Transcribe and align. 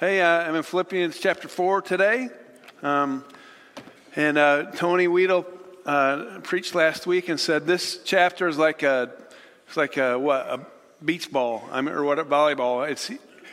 Hey, 0.00 0.22
uh, 0.22 0.26
I'm 0.26 0.54
in 0.54 0.62
Philippians 0.62 1.18
chapter 1.18 1.46
4 1.46 1.82
today. 1.82 2.30
Um, 2.82 3.22
and 4.16 4.38
uh, 4.38 4.70
Tony 4.70 5.08
Weedle 5.08 5.44
uh, 5.84 6.40
preached 6.42 6.74
last 6.74 7.06
week 7.06 7.28
and 7.28 7.38
said 7.38 7.66
this 7.66 8.00
chapter 8.02 8.48
is 8.48 8.56
like 8.56 8.82
a, 8.82 9.10
it's 9.66 9.76
like 9.76 9.98
a, 9.98 10.18
what, 10.18 10.46
a 10.46 10.60
beach 11.04 11.30
ball 11.30 11.68
I 11.70 11.82
mean, 11.82 11.94
or 11.94 12.02
what, 12.02 12.18
a 12.18 12.24
volleyball. 12.24 12.90
It's 12.90 13.10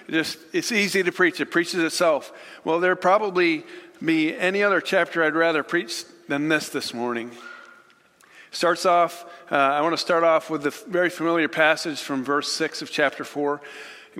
just, 0.09 0.37
it's 0.53 0.71
easy 0.71 1.03
to 1.03 1.11
preach. 1.11 1.41
It 1.41 1.51
preaches 1.51 1.83
itself. 1.83 2.31
Well, 2.63 2.79
there 2.79 2.95
probably 2.95 3.65
be 4.01 4.33
any 4.33 4.63
other 4.63 4.79
chapter 4.79 5.25
I'd 5.25 5.35
rather 5.35 5.63
preach 5.63 6.05
than 6.29 6.47
this 6.47 6.69
this 6.69 6.93
morning. 6.93 7.31
Starts 8.51 8.85
off, 8.85 9.25
uh, 9.51 9.55
I 9.55 9.81
want 9.81 9.91
to 9.91 10.01
start 10.01 10.23
off 10.23 10.49
with 10.49 10.63
the 10.63 10.71
very 10.71 11.09
familiar 11.09 11.49
passage 11.49 11.99
from 11.99 12.23
verse 12.23 12.49
6 12.53 12.81
of 12.81 12.89
chapter 12.89 13.25
4. 13.25 13.59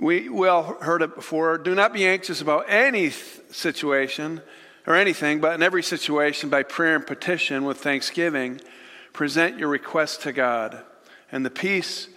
We, 0.00 0.28
we 0.28 0.46
all 0.46 0.62
heard 0.80 1.02
it 1.02 1.14
before. 1.14 1.58
Do 1.58 1.74
not 1.74 1.92
be 1.92 2.06
anxious 2.06 2.40
about 2.40 2.66
any 2.68 3.10
situation 3.10 4.40
or 4.86 4.94
anything, 4.94 5.40
but 5.40 5.54
in 5.54 5.62
every 5.62 5.82
situation, 5.82 6.48
by 6.50 6.62
prayer 6.62 6.94
and 6.94 7.06
petition 7.06 7.64
with 7.64 7.78
thanksgiving, 7.78 8.60
present 9.12 9.58
your 9.58 9.68
requests 9.68 10.18
to 10.18 10.32
God. 10.32 10.82
And 11.32 11.44
the 11.44 11.50
peace 11.50 12.08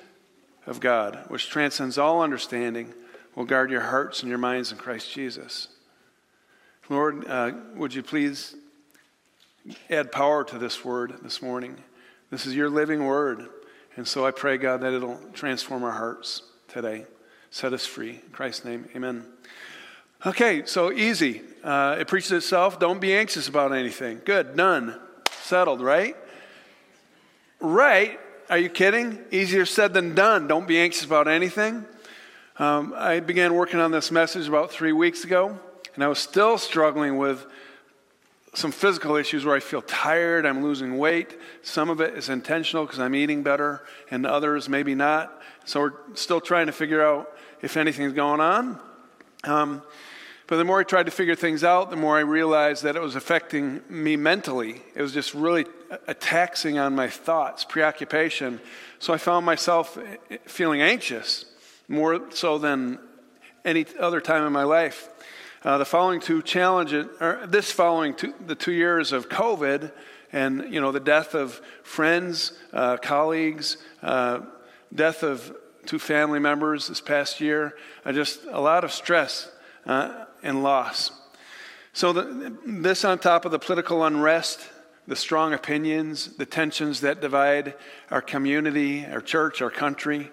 of 0.68 0.80
God, 0.80 1.26
which 1.28 1.50
transcends 1.50 1.98
all 1.98 2.22
understanding, 2.22 2.94
will 3.36 3.46
guard 3.46 3.72
your 3.72 3.82
hearts 3.82 4.22
and 4.22 4.30
your 4.30 4.38
minds 4.38 4.72
in 4.72 4.78
Christ 4.78 5.12
Jesus. 5.12 5.68
Lord, 6.88 7.26
uh, 7.28 7.54
would 7.76 7.94
you 7.94 8.04
please 8.04 8.56
add 9.90 10.12
power 10.12 10.44
to 10.44 10.58
this 10.58 10.86
word 10.86 11.16
this 11.24 11.42
morning? 11.42 11.78
This 12.30 12.46
is 12.46 12.56
your 12.56 12.70
living 12.70 13.06
word. 13.06 13.48
And 13.96 14.08
so 14.08 14.26
I 14.26 14.32
pray, 14.32 14.58
God, 14.58 14.82
that 14.82 14.94
it'll 14.94 15.20
transform 15.34 15.84
our 15.84 15.92
hearts 15.92 16.44
today 16.68 17.06
set 17.52 17.74
us 17.74 17.86
free. 17.86 18.22
In 18.26 18.32
Christ's 18.32 18.66
name, 18.66 18.90
amen. 18.96 19.26
Okay, 20.26 20.66
so 20.66 20.92
easy. 20.92 21.42
Uh, 21.64 21.98
it 22.00 22.08
preaches 22.08 22.32
itself. 22.32 22.80
Don't 22.80 23.00
be 23.00 23.14
anxious 23.14 23.48
about 23.48 23.74
anything. 23.74 24.22
Good, 24.26 24.56
done, 24.56 25.00
settled, 25.42 25.82
right? 25.82 26.16
Right? 27.60 28.20
Are 28.50 28.58
you 28.58 28.70
kidding? 28.70 29.20
Easier 29.32 29.66
said 29.66 29.94
than 29.94 30.16
done. 30.16 30.48
Don't 30.48 30.68
be 30.68 30.80
anxious 30.80 31.06
about 31.06 31.28
anything. 31.28 31.86
Um, 32.58 32.94
I 32.96 33.20
began 33.20 33.54
working 33.54 33.80
on 33.80 33.92
this 33.92 34.12
message 34.12 34.48
about 34.48 34.72
three 34.72 34.92
weeks 34.92 35.24
ago, 35.24 35.58
and 35.96 36.04
I 36.04 36.08
was 36.08 36.20
still 36.20 36.58
struggling 36.58 37.18
with 37.18 37.46
some 38.54 38.72
physical 38.72 39.16
issues 39.16 39.46
where 39.46 39.56
I 39.56 39.60
feel 39.62 39.82
tired, 39.82 40.46
I'm 40.46 40.62
losing 40.62 40.98
weight. 40.98 41.38
Some 41.64 41.90
of 41.90 42.02
it 42.02 42.16
is 42.16 42.30
intentional 42.30 42.86
because 42.86 43.00
I'm 43.00 43.16
eating 43.16 43.44
better, 43.44 43.84
and 44.10 44.26
others 44.26 44.68
maybe 44.68 44.94
not. 44.96 45.42
So 45.66 45.80
we're 45.80 45.94
still 46.16 46.42
trying 46.42 46.66
to 46.66 46.74
figure 46.74 47.02
out 47.02 47.31
if 47.62 47.78
anything's 47.78 48.14
going 48.14 48.40
on. 48.40 48.80
Um, 49.44 49.82
but 50.48 50.58
the 50.58 50.66
more 50.66 50.82
I 50.82 50.84
tried 50.84 51.06
to 51.06 51.12
figure 51.12 51.36
things 51.36 51.64
out, 51.64 51.92
the 51.92 51.96
more 51.96 52.18
I 52.18 52.22
realized 52.22 52.84
that 52.84 52.98
it 52.98 53.02
was 53.02 53.16
affecting 53.16 53.82
me 53.90 54.18
mentally. 54.18 54.82
It 54.96 55.02
was 55.02 55.14
just 55.14 55.34
really 55.34 55.66
a 56.08 56.14
taxing 56.14 56.78
on 56.78 56.94
my 56.94 57.08
thoughts, 57.08 57.64
preoccupation. 57.64 58.60
So 59.00 59.14
I 59.14 59.18
found 59.18 59.46
myself 59.46 59.98
feeling 60.46 60.82
anxious 60.82 61.46
more 61.88 62.30
so 62.32 62.58
than 62.58 63.00
any 63.64 63.86
other 64.00 64.20
time 64.20 64.46
in 64.46 64.52
my 64.52 64.64
life. 64.64 65.08
Uh, 65.64 65.78
the 65.78 65.86
following 65.86 66.20
two 66.20 66.42
challenges, 66.42 67.08
or 67.22 67.46
this 67.48 67.72
following 67.72 68.16
two, 68.16 68.34
the 68.46 68.56
two 68.56 68.72
years 68.72 69.12
of 69.14 69.30
COVID, 69.30 69.92
and 70.34 70.74
you 70.74 70.82
know 70.82 70.92
the 70.92 71.00
death 71.00 71.36
of 71.36 71.62
friends, 71.84 72.54
uh, 72.74 72.98
colleagues, 72.98 73.78
uh, 74.02 74.40
death 74.94 75.24
of 75.24 75.56
two 75.86 76.00
family 76.00 76.40
members 76.40 76.88
this 76.88 77.02
past 77.02 77.42
year. 77.42 77.76
Uh, 78.06 78.12
just 78.12 78.44
a 78.50 78.62
lot 78.62 78.84
of 78.84 78.92
stress 78.92 79.50
uh, 79.86 80.26
and 80.44 80.64
loss. 80.64 81.12
So, 81.94 82.14
the, 82.14 82.56
this 82.66 83.04
on 83.04 83.20
top 83.20 83.44
of 83.44 83.52
the 83.52 83.60
political 83.60 84.06
unrest, 84.06 84.62
the 85.08 85.16
strong 85.16 85.54
opinions, 85.54 86.38
the 86.38 86.46
tensions 86.46 87.02
that 87.02 87.20
divide 87.20 87.74
our 88.10 88.22
community, 88.22 89.06
our 89.06 89.20
church, 89.20 89.62
our 89.62 89.70
country, 89.70 90.32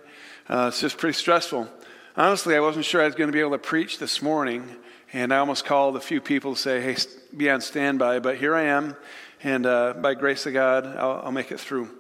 uh, 0.49 0.67
it's 0.69 0.81
just 0.81 0.99
pretty 0.99 1.19
stressful. 1.19 1.69
Honestly, 2.17 2.55
I 2.55 2.61
wasn't 2.61 2.85
sure 2.85 3.03
I 3.03 3.07
was 3.07 3.17
going 3.17 3.29
to 3.29 3.33
be 3.33 3.41
able 3.41 3.53
to 3.53 3.59
preach 3.59 3.99
this 3.99 4.23
morning, 4.23 4.77
and 5.13 5.35
I 5.35 5.39
almost 5.39 5.65
called 5.65 5.97
a 5.97 6.01
few 6.01 6.21
people 6.21 6.55
to 6.55 6.61
say, 6.61 6.81
hey, 6.81 6.97
be 7.37 7.51
on 7.51 7.61
standby, 7.61 8.21
but 8.21 8.37
here 8.37 8.55
I 8.55 8.63
am, 8.65 8.97
and 9.43 9.67
uh, 9.67 9.95
by 9.95 10.15
grace 10.15 10.47
of 10.47 10.53
God, 10.53 10.87
I'll, 10.87 11.23
I'll, 11.25 11.33
make 11.33 11.51
it 11.51 11.59
through. 11.59 11.91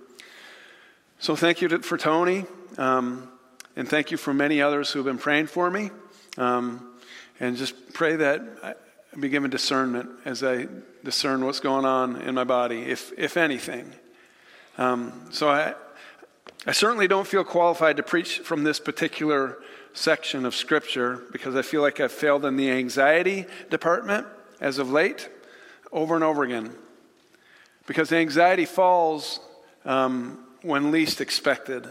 So, 1.19 1.35
thank 1.35 1.61
you 1.61 1.69
to, 1.69 1.79
for 1.81 1.99
Tony. 1.99 2.47
Um, 2.77 3.29
and 3.79 3.89
thank 3.89 4.11
you 4.11 4.17
for 4.17 4.35
many 4.35 4.61
others 4.61 4.91
who 4.91 4.99
have 4.99 5.07
been 5.07 5.19
praying 5.19 5.47
for 5.47 5.71
me. 5.71 5.93
Um, 6.37 6.95
and 7.39 7.57
just 7.57 7.93
pray 7.93 8.17
that 8.17 8.43
I 8.61 8.75
be 9.19 9.29
given 9.29 9.51
discernment 9.51 10.11
as 10.25 10.43
I 10.43 10.67
discern 11.05 11.45
what's 11.45 11.61
going 11.61 11.85
on 11.85 12.21
in 12.23 12.35
my 12.35 12.43
body, 12.43 12.81
if, 12.81 13.13
if 13.17 13.37
anything. 13.37 13.93
Um, 14.79 15.29
so 15.31 15.49
I, 15.49 15.75
I 16.67 16.73
certainly 16.73 17.07
don't 17.07 17.27
feel 17.27 17.45
qualified 17.45 17.97
to 17.99 18.03
preach 18.03 18.41
from 18.41 18.65
this 18.65 18.81
particular 18.81 19.59
section 19.93 20.45
of 20.45 20.57
Scripture 20.57 21.23
because 21.31 21.55
I 21.55 21.63
feel 21.63 21.81
like 21.81 22.01
I've 22.01 22.11
failed 22.11 22.45
in 22.45 22.57
the 22.57 22.73
anxiety 22.73 23.47
department 23.71 24.27
as 24.61 24.79
of 24.79 24.91
late 24.91 25.29
over 25.93 26.17
and 26.17 26.25
over 26.25 26.43
again. 26.43 26.73
Because 27.87 28.13
anxiety 28.13 28.65
falls 28.65 29.39
um, 29.85 30.45
when 30.63 30.91
least 30.91 31.21
expected. 31.21 31.87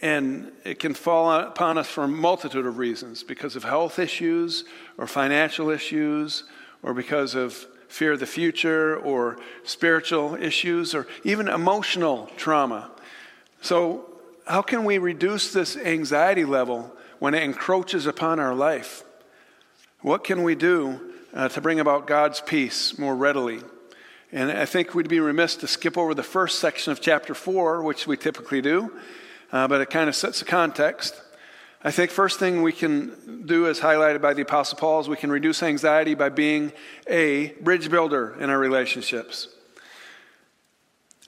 And 0.00 0.52
it 0.64 0.78
can 0.78 0.94
fall 0.94 1.32
upon 1.32 1.76
us 1.76 1.88
for 1.88 2.04
a 2.04 2.08
multitude 2.08 2.66
of 2.66 2.78
reasons 2.78 3.22
because 3.22 3.56
of 3.56 3.64
health 3.64 3.98
issues 3.98 4.64
or 4.96 5.06
financial 5.06 5.70
issues 5.70 6.44
or 6.82 6.94
because 6.94 7.34
of 7.34 7.66
fear 7.88 8.12
of 8.12 8.20
the 8.20 8.26
future 8.26 8.96
or 8.96 9.38
spiritual 9.64 10.36
issues 10.36 10.94
or 10.94 11.06
even 11.24 11.48
emotional 11.48 12.30
trauma. 12.36 12.90
So, 13.60 14.12
how 14.46 14.62
can 14.62 14.84
we 14.84 14.98
reduce 14.98 15.52
this 15.52 15.76
anxiety 15.76 16.44
level 16.44 16.94
when 17.18 17.34
it 17.34 17.42
encroaches 17.42 18.06
upon 18.06 18.38
our 18.38 18.54
life? 18.54 19.02
What 20.02 20.22
can 20.22 20.44
we 20.44 20.54
do 20.54 21.00
uh, 21.34 21.48
to 21.48 21.60
bring 21.60 21.80
about 21.80 22.06
God's 22.06 22.40
peace 22.40 22.96
more 22.96 23.16
readily? 23.16 23.60
And 24.30 24.52
I 24.52 24.64
think 24.66 24.94
we'd 24.94 25.08
be 25.08 25.18
remiss 25.18 25.56
to 25.56 25.66
skip 25.66 25.98
over 25.98 26.14
the 26.14 26.22
first 26.22 26.60
section 26.60 26.92
of 26.92 27.00
chapter 27.00 27.34
4, 27.34 27.82
which 27.82 28.06
we 28.06 28.16
typically 28.16 28.60
do 28.62 28.92
uh, 29.56 29.66
but 29.66 29.80
it 29.80 29.88
kind 29.88 30.06
of 30.06 30.14
sets 30.14 30.40
the 30.40 30.44
context. 30.44 31.18
I 31.82 31.90
think 31.90 32.10
first 32.10 32.38
thing 32.38 32.60
we 32.60 32.72
can 32.72 33.46
do, 33.46 33.66
as 33.68 33.80
highlighted 33.80 34.20
by 34.20 34.34
the 34.34 34.42
Apostle 34.42 34.76
Paul, 34.76 35.00
is 35.00 35.08
we 35.08 35.16
can 35.16 35.30
reduce 35.30 35.62
anxiety 35.62 36.14
by 36.14 36.28
being 36.28 36.72
a 37.06 37.48
bridge 37.62 37.90
builder 37.90 38.36
in 38.38 38.50
our 38.50 38.58
relationships. 38.58 39.48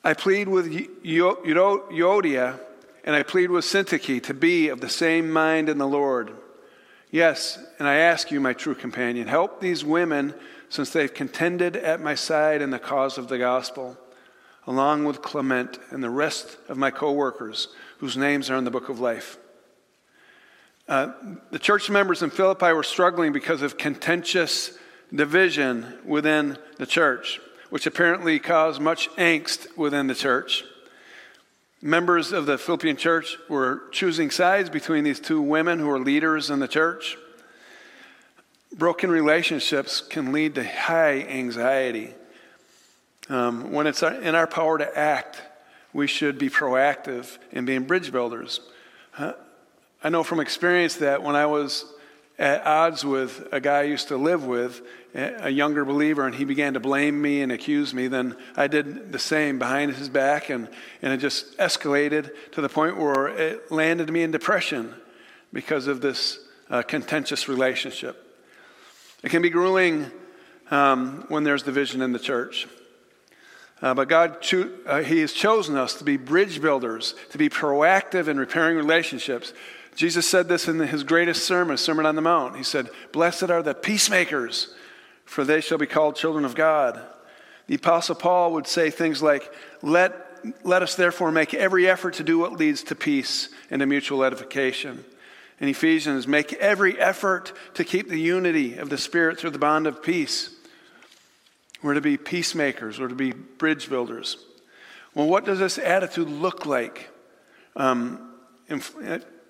I 0.04 0.12
plead 0.12 0.46
with 0.46 0.70
Euodia 0.70 2.60
and 3.02 3.16
I 3.16 3.22
plead 3.22 3.50
with 3.50 3.64
Syntyche 3.64 4.22
to 4.24 4.34
be 4.34 4.68
of 4.68 4.82
the 4.82 4.90
same 4.90 5.30
mind 5.30 5.70
in 5.70 5.78
the 5.78 5.88
Lord. 5.88 6.30
Yes, 7.10 7.58
and 7.78 7.88
I 7.88 7.94
ask 7.94 8.30
you, 8.30 8.40
my 8.40 8.52
true 8.52 8.74
companion, 8.74 9.26
help 9.26 9.62
these 9.62 9.86
women 9.86 10.34
since 10.68 10.90
they've 10.90 11.12
contended 11.12 11.76
at 11.76 12.02
my 12.02 12.14
side 12.14 12.60
in 12.60 12.68
the 12.68 12.78
cause 12.78 13.16
of 13.16 13.28
the 13.28 13.38
gospel, 13.38 13.96
along 14.66 15.06
with 15.06 15.22
Clement 15.22 15.78
and 15.88 16.04
the 16.04 16.10
rest 16.10 16.58
of 16.68 16.76
my 16.76 16.90
co 16.90 17.10
workers 17.10 17.68
whose 17.98 18.16
names 18.16 18.50
are 18.50 18.56
in 18.56 18.64
the 18.64 18.70
book 18.70 18.88
of 18.88 19.00
life. 19.00 19.36
Uh, 20.88 21.12
the 21.50 21.59
church 21.59 21.91
members 21.91 22.22
in 22.22 22.31
Philippi 22.31 22.72
were 22.72 22.82
struggling 22.82 23.32
because 23.32 23.60
of 23.60 23.76
contentious 23.76 24.72
division 25.14 25.98
within 26.04 26.56
the 26.78 26.87
church, 26.87 27.41
which 27.70 27.87
apparently 27.87 28.38
caused 28.38 28.81
much 28.81 29.10
angst 29.16 29.76
within 29.76 30.06
the 30.06 30.14
church. 30.14 30.64
Members 31.82 32.32
of 32.32 32.47
the 32.47 32.58
Philippian 32.58 32.97
church 32.97 33.37
were 33.48 33.82
choosing 33.92 34.31
sides 34.31 34.70
between 34.70 35.04
these 35.04 35.20
two 35.20 35.41
women 35.41 35.78
who 35.78 35.87
were 35.87 36.00
leaders 36.00 36.50
in 36.50 36.58
the 36.58 36.69
church. 36.69 37.16
Broken 38.72 39.11
relationships 39.11 40.00
can 40.00 40.32
lead 40.32 40.55
to 40.55 40.67
high 40.67 41.20
anxiety. 41.20 42.14
Um, 43.28 43.72
when 43.72 43.87
it's 43.87 44.02
in 44.02 44.34
our 44.34 44.46
power 44.46 44.78
to 44.78 44.99
act, 44.99 45.43
we 45.98 46.06
should 46.06 46.38
be 46.38 46.48
proactive 46.48 47.38
in 47.50 47.64
being 47.64 47.82
bridge 47.82 48.12
builders. 48.12 48.60
I 49.18 50.08
know 50.08 50.22
from 50.22 50.38
experience 50.38 50.94
that 50.96 51.24
when 51.24 51.34
I 51.34 51.46
was 51.46 51.84
at 52.38 52.64
odds 52.64 53.04
with 53.04 53.48
a 53.50 53.60
guy 53.60 53.80
I 53.80 53.82
used 53.82 54.08
to 54.08 54.16
live 54.16 54.46
with, 54.46 54.80
a 55.12 55.50
younger 55.50 55.84
believer, 55.84 56.24
and 56.24 56.34
he 56.34 56.44
began 56.44 56.74
to 56.74 56.80
blame 56.80 57.20
me 57.20 57.42
and 57.42 57.50
accuse 57.50 57.92
me, 57.92 58.06
then 58.06 58.36
I 58.56 58.68
did 58.68 59.10
the 59.10 59.18
same 59.18 59.58
behind 59.58 59.94
his 59.94 60.08
back, 60.08 60.50
and, 60.50 60.68
and 61.02 61.12
it 61.12 61.16
just 61.16 61.58
escalated 61.58 62.30
to 62.52 62.60
the 62.60 62.68
point 62.68 62.96
where 62.96 63.26
it 63.26 63.72
landed 63.72 64.08
me 64.08 64.22
in 64.22 64.30
depression 64.30 64.94
because 65.52 65.88
of 65.88 66.00
this 66.00 66.38
uh, 66.70 66.82
contentious 66.82 67.48
relationship. 67.48 68.24
It 69.24 69.30
can 69.30 69.42
be 69.42 69.50
grueling 69.50 70.06
um, 70.70 71.24
when 71.28 71.42
there's 71.42 71.64
division 71.64 72.02
in 72.02 72.12
the 72.12 72.20
church. 72.20 72.68
Uh, 73.80 73.94
but 73.94 74.08
God, 74.08 74.40
cho- 74.40 74.70
uh, 74.86 75.02
He 75.02 75.20
has 75.20 75.32
chosen 75.32 75.76
us 75.76 75.94
to 75.94 76.04
be 76.04 76.16
bridge 76.16 76.60
builders, 76.60 77.14
to 77.30 77.38
be 77.38 77.48
proactive 77.48 78.28
in 78.28 78.38
repairing 78.38 78.76
relationships, 78.76 79.52
Jesus 79.98 80.28
said 80.28 80.46
this 80.46 80.69
in 80.69 80.78
his 80.78 81.02
greatest 81.02 81.44
sermon, 81.44 81.76
Sermon 81.76 82.06
on 82.06 82.14
the 82.14 82.22
Mount. 82.22 82.56
He 82.56 82.62
said, 82.62 82.88
Blessed 83.10 83.50
are 83.50 83.64
the 83.64 83.75
peacemakers, 83.75 84.72
for 85.25 85.42
they 85.42 85.60
shall 85.60 85.76
be 85.76 85.88
called 85.88 86.14
children 86.14 86.44
of 86.44 86.54
God. 86.54 87.00
The 87.66 87.75
Apostle 87.75 88.14
Paul 88.14 88.52
would 88.52 88.69
say 88.69 88.90
things 88.90 89.25
like, 89.25 89.52
Let, 89.82 90.14
let 90.62 90.84
us 90.84 90.94
therefore 90.94 91.32
make 91.32 91.52
every 91.52 91.88
effort 91.88 92.14
to 92.14 92.22
do 92.22 92.38
what 92.38 92.52
leads 92.52 92.84
to 92.84 92.94
peace 92.94 93.48
and 93.72 93.81
to 93.81 93.86
mutual 93.86 94.22
edification. 94.22 95.04
In 95.58 95.69
Ephesians, 95.69 96.28
make 96.28 96.52
every 96.52 96.96
effort 97.00 97.52
to 97.74 97.82
keep 97.82 98.08
the 98.08 98.20
unity 98.20 98.76
of 98.76 98.90
the 98.90 98.98
Spirit 98.98 99.40
through 99.40 99.50
the 99.50 99.58
bond 99.58 99.88
of 99.88 100.00
peace. 100.00 100.50
We're 101.82 101.94
to 101.94 102.00
be 102.00 102.16
peacemakers, 102.16 102.98
we're 102.98 103.08
to 103.08 103.14
be 103.14 103.32
bridge 103.32 103.88
builders. 103.88 104.44
Well, 105.14 105.28
what 105.28 105.44
does 105.44 105.58
this 105.58 105.78
attitude 105.78 106.28
look 106.28 106.66
like? 106.66 107.10
Um, 107.76 108.34
in 108.69 108.82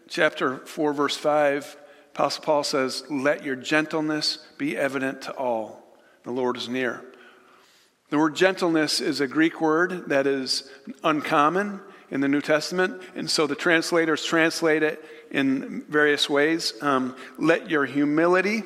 chapter 0.08 0.58
4, 0.58 0.92
verse 0.92 1.16
5, 1.16 1.76
Apostle 2.14 2.44
Paul 2.44 2.64
says, 2.64 3.04
Let 3.10 3.44
your 3.44 3.56
gentleness 3.56 4.38
be 4.56 4.76
evident 4.76 5.22
to 5.22 5.32
all. 5.32 5.96
The 6.24 6.30
Lord 6.30 6.56
is 6.56 6.68
near. 6.68 7.04
The 8.10 8.18
word 8.18 8.34
gentleness 8.36 9.00
is 9.00 9.20
a 9.20 9.26
Greek 9.26 9.60
word 9.60 10.08
that 10.08 10.26
is 10.26 10.70
uncommon 11.04 11.80
in 12.10 12.20
the 12.20 12.28
New 12.28 12.40
Testament, 12.40 13.02
and 13.14 13.28
so 13.30 13.46
the 13.46 13.54
translators 13.54 14.24
translate 14.24 14.82
it 14.82 15.04
in 15.30 15.82
various 15.82 16.28
ways. 16.28 16.72
Um, 16.80 17.16
let 17.36 17.68
your 17.68 17.84
humility 17.84 18.62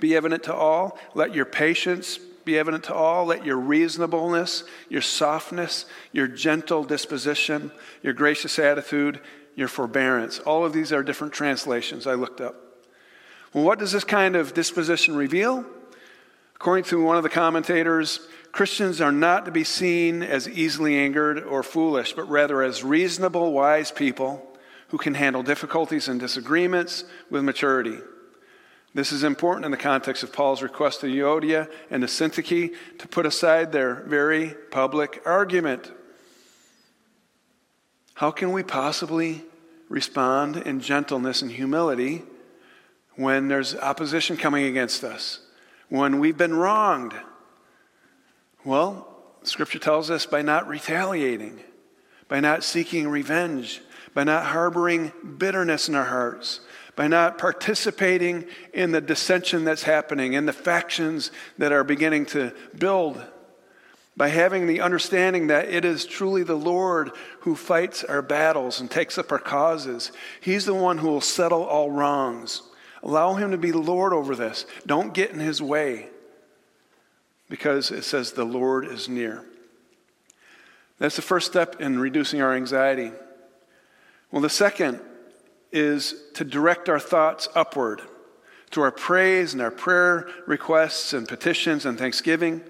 be 0.00 0.14
evident 0.14 0.44
to 0.44 0.54
all, 0.54 0.98
let 1.14 1.34
your 1.34 1.46
patience 1.46 2.18
be 2.48 2.58
evident 2.58 2.84
to 2.84 2.94
all. 2.94 3.26
Let 3.26 3.44
your 3.44 3.58
reasonableness, 3.58 4.64
your 4.88 5.02
softness, 5.02 5.84
your 6.12 6.26
gentle 6.26 6.82
disposition, 6.82 7.70
your 8.02 8.14
gracious 8.14 8.58
attitude, 8.58 9.20
your 9.54 9.68
forbearance. 9.68 10.38
All 10.38 10.64
of 10.64 10.72
these 10.72 10.92
are 10.92 11.02
different 11.02 11.34
translations 11.34 12.06
I 12.06 12.14
looked 12.14 12.40
up. 12.40 12.56
Well, 13.52 13.64
what 13.64 13.78
does 13.78 13.92
this 13.92 14.04
kind 14.04 14.34
of 14.34 14.54
disposition 14.54 15.14
reveal? 15.14 15.66
According 16.54 16.84
to 16.84 17.02
one 17.02 17.16
of 17.16 17.22
the 17.22 17.28
commentators, 17.28 18.26
Christians 18.50 19.00
are 19.00 19.12
not 19.12 19.44
to 19.44 19.50
be 19.50 19.64
seen 19.64 20.22
as 20.22 20.48
easily 20.48 20.96
angered 20.96 21.44
or 21.44 21.62
foolish, 21.62 22.14
but 22.14 22.28
rather 22.28 22.62
as 22.62 22.82
reasonable, 22.82 23.52
wise 23.52 23.92
people 23.92 24.44
who 24.88 24.96
can 24.98 25.14
handle 25.14 25.42
difficulties 25.42 26.08
and 26.08 26.18
disagreements 26.18 27.04
with 27.30 27.44
maturity. 27.44 27.98
This 28.98 29.12
is 29.12 29.22
important 29.22 29.64
in 29.64 29.70
the 29.70 29.76
context 29.76 30.24
of 30.24 30.32
Paul's 30.32 30.60
request 30.60 31.02
to 31.02 31.06
Euodia 31.06 31.70
and 31.88 32.02
to 32.02 32.08
Syntyche 32.08 32.74
to 32.98 33.06
put 33.06 33.26
aside 33.26 33.70
their 33.70 33.94
very 33.94 34.56
public 34.72 35.22
argument. 35.24 35.92
How 38.14 38.32
can 38.32 38.50
we 38.50 38.64
possibly 38.64 39.44
respond 39.88 40.56
in 40.56 40.80
gentleness 40.80 41.42
and 41.42 41.52
humility 41.52 42.24
when 43.14 43.46
there's 43.46 43.76
opposition 43.76 44.36
coming 44.36 44.64
against 44.64 45.04
us, 45.04 45.42
when 45.88 46.18
we've 46.18 46.36
been 46.36 46.56
wronged? 46.56 47.14
Well, 48.64 49.06
Scripture 49.44 49.78
tells 49.78 50.10
us 50.10 50.26
by 50.26 50.42
not 50.42 50.66
retaliating, 50.66 51.60
by 52.26 52.40
not 52.40 52.64
seeking 52.64 53.06
revenge, 53.06 53.80
by 54.12 54.24
not 54.24 54.46
harboring 54.46 55.12
bitterness 55.38 55.88
in 55.88 55.94
our 55.94 56.06
hearts 56.06 56.62
by 56.98 57.06
not 57.06 57.38
participating 57.38 58.44
in 58.74 58.90
the 58.90 59.00
dissension 59.00 59.62
that's 59.62 59.84
happening, 59.84 60.32
in 60.32 60.46
the 60.46 60.52
factions 60.52 61.30
that 61.56 61.70
are 61.70 61.84
beginning 61.84 62.26
to 62.26 62.52
build, 62.76 63.22
by 64.16 64.26
having 64.26 64.66
the 64.66 64.80
understanding 64.80 65.46
that 65.46 65.68
it 65.68 65.84
is 65.84 66.04
truly 66.04 66.42
the 66.42 66.56
Lord 66.56 67.12
who 67.42 67.54
fights 67.54 68.02
our 68.02 68.20
battles 68.20 68.80
and 68.80 68.90
takes 68.90 69.16
up 69.16 69.30
our 69.30 69.38
causes. 69.38 70.10
He's 70.40 70.64
the 70.64 70.74
one 70.74 70.98
who 70.98 71.06
will 71.06 71.20
settle 71.20 71.62
all 71.62 71.88
wrongs. 71.88 72.62
Allow 73.04 73.34
Him 73.34 73.52
to 73.52 73.58
be 73.58 73.70
Lord 73.70 74.12
over 74.12 74.34
this. 74.34 74.66
Don't 74.84 75.14
get 75.14 75.30
in 75.30 75.38
His 75.38 75.62
way 75.62 76.08
because 77.48 77.92
it 77.92 78.02
says 78.02 78.32
the 78.32 78.42
Lord 78.42 78.84
is 78.84 79.08
near. 79.08 79.44
That's 80.98 81.14
the 81.14 81.22
first 81.22 81.46
step 81.46 81.80
in 81.80 82.00
reducing 82.00 82.42
our 82.42 82.54
anxiety. 82.54 83.12
Well, 84.32 84.42
the 84.42 84.50
second 84.50 85.00
is 85.72 86.14
to 86.34 86.44
direct 86.44 86.88
our 86.88 87.00
thoughts 87.00 87.48
upward 87.54 88.02
to 88.70 88.82
our 88.82 88.90
praise 88.90 89.52
and 89.52 89.62
our 89.62 89.70
prayer 89.70 90.28
requests 90.46 91.12
and 91.12 91.26
petitions 91.26 91.86
and 91.86 91.98
thanksgiving. 91.98 92.62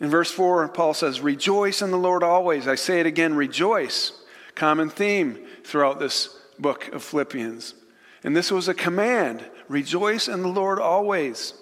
In 0.00 0.10
verse 0.10 0.30
4, 0.30 0.68
Paul 0.68 0.94
says, 0.94 1.20
Rejoice 1.20 1.82
in 1.82 1.90
the 1.90 1.98
Lord 1.98 2.22
always. 2.22 2.68
I 2.68 2.74
say 2.74 3.00
it 3.00 3.06
again, 3.06 3.34
rejoice. 3.34 4.12
Common 4.54 4.88
theme 4.88 5.38
throughout 5.64 5.98
this 5.98 6.28
book 6.58 6.88
of 6.88 7.02
Philippians. 7.02 7.74
And 8.22 8.36
this 8.36 8.50
was 8.50 8.68
a 8.68 8.74
command 8.74 9.44
rejoice 9.68 10.28
in 10.28 10.42
the 10.42 10.48
Lord 10.48 10.78
always. 10.78 11.54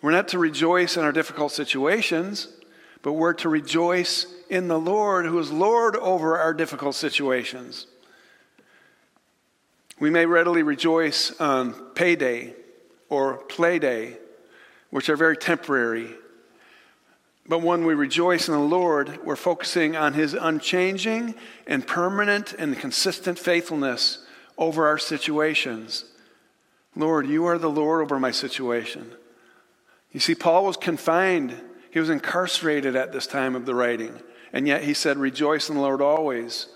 We're 0.00 0.12
not 0.12 0.28
to 0.28 0.38
rejoice 0.38 0.96
in 0.96 1.04
our 1.04 1.12
difficult 1.12 1.50
situations, 1.50 2.48
but 3.02 3.14
we're 3.14 3.32
to 3.34 3.48
rejoice 3.48 4.26
in 4.48 4.68
the 4.68 4.78
Lord 4.78 5.26
who 5.26 5.38
is 5.38 5.50
Lord 5.50 5.96
over 5.96 6.38
our 6.38 6.54
difficult 6.54 6.94
situations. 6.94 7.86
We 10.04 10.10
may 10.10 10.26
readily 10.26 10.62
rejoice 10.62 11.32
on 11.40 11.72
payday 11.94 12.52
or 13.08 13.38
play 13.38 13.78
day, 13.78 14.18
which 14.90 15.08
are 15.08 15.16
very 15.16 15.34
temporary. 15.34 16.10
But 17.48 17.62
when 17.62 17.86
we 17.86 17.94
rejoice 17.94 18.46
in 18.46 18.52
the 18.52 18.60
Lord, 18.60 19.24
we're 19.24 19.34
focusing 19.34 19.96
on 19.96 20.12
His 20.12 20.34
unchanging 20.34 21.34
and 21.66 21.86
permanent 21.86 22.52
and 22.52 22.78
consistent 22.78 23.38
faithfulness 23.38 24.26
over 24.58 24.86
our 24.86 24.98
situations. 24.98 26.04
Lord, 26.94 27.26
you 27.26 27.46
are 27.46 27.56
the 27.56 27.70
Lord 27.70 28.02
over 28.02 28.20
my 28.20 28.30
situation. 28.30 29.10
You 30.12 30.20
see, 30.20 30.34
Paul 30.34 30.66
was 30.66 30.76
confined, 30.76 31.58
he 31.90 31.98
was 31.98 32.10
incarcerated 32.10 32.94
at 32.94 33.14
this 33.14 33.26
time 33.26 33.56
of 33.56 33.64
the 33.64 33.74
writing, 33.74 34.20
and 34.52 34.68
yet 34.68 34.84
he 34.84 34.92
said, 34.92 35.16
Rejoice 35.16 35.70
in 35.70 35.76
the 35.76 35.80
Lord 35.80 36.02
always. 36.02 36.66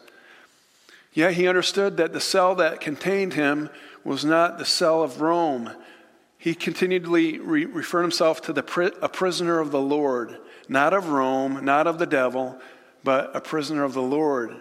Yet 1.18 1.34
he 1.34 1.48
understood 1.48 1.96
that 1.96 2.12
the 2.12 2.20
cell 2.20 2.54
that 2.54 2.80
contained 2.80 3.34
him 3.34 3.70
was 4.04 4.24
not 4.24 4.56
the 4.56 4.64
cell 4.64 5.02
of 5.02 5.20
Rome. 5.20 5.72
He 6.38 6.54
continually 6.54 7.40
re- 7.40 7.64
referred 7.64 8.02
himself 8.02 8.40
to 8.42 8.52
the 8.52 8.62
pri- 8.62 8.92
a 9.02 9.08
prisoner 9.08 9.58
of 9.58 9.72
the 9.72 9.80
Lord, 9.80 10.38
not 10.68 10.94
of 10.94 11.08
Rome, 11.08 11.64
not 11.64 11.88
of 11.88 11.98
the 11.98 12.06
devil, 12.06 12.56
but 13.02 13.34
a 13.34 13.40
prisoner 13.40 13.82
of 13.82 13.94
the 13.94 14.00
Lord. 14.00 14.58